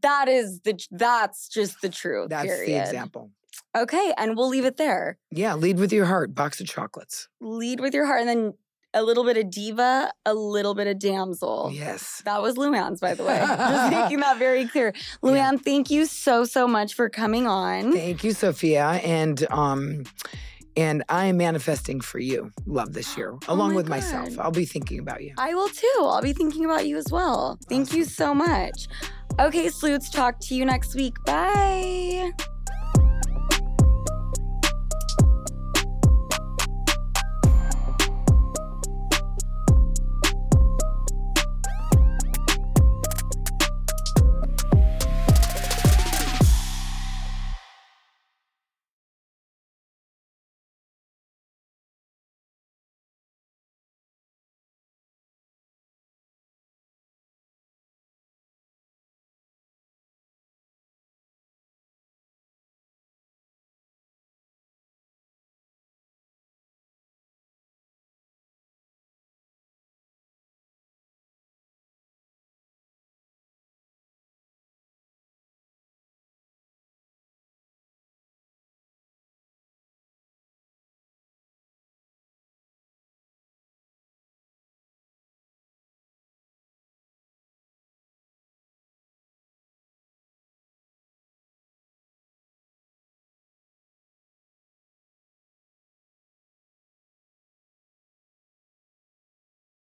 [0.02, 2.30] That is the that's just the truth.
[2.30, 2.68] That's period.
[2.68, 3.30] the example.
[3.76, 5.18] Okay, and we'll leave it there.
[5.30, 7.28] Yeah, lead with your heart, box of chocolates.
[7.40, 8.54] Lead with your heart, and then
[8.94, 11.70] a little bit of diva, a little bit of damsel.
[11.72, 12.22] Yes.
[12.24, 13.38] That was Luann's, by the way.
[13.46, 14.92] Just making that very clear.
[15.22, 17.92] Luann, thank you so so much for coming on.
[17.92, 19.00] Thank you, Sofia.
[19.04, 20.04] And um
[20.76, 24.38] and I am manifesting for you love this year, along Oh my with myself.
[24.38, 25.34] I'll be thinking about you.
[25.38, 25.98] I will too.
[26.00, 27.58] I'll be thinking about you as well.
[27.68, 28.88] Thank you so much.
[29.40, 31.14] Okay, Sloots, talk to you next week.
[31.26, 32.32] Bye.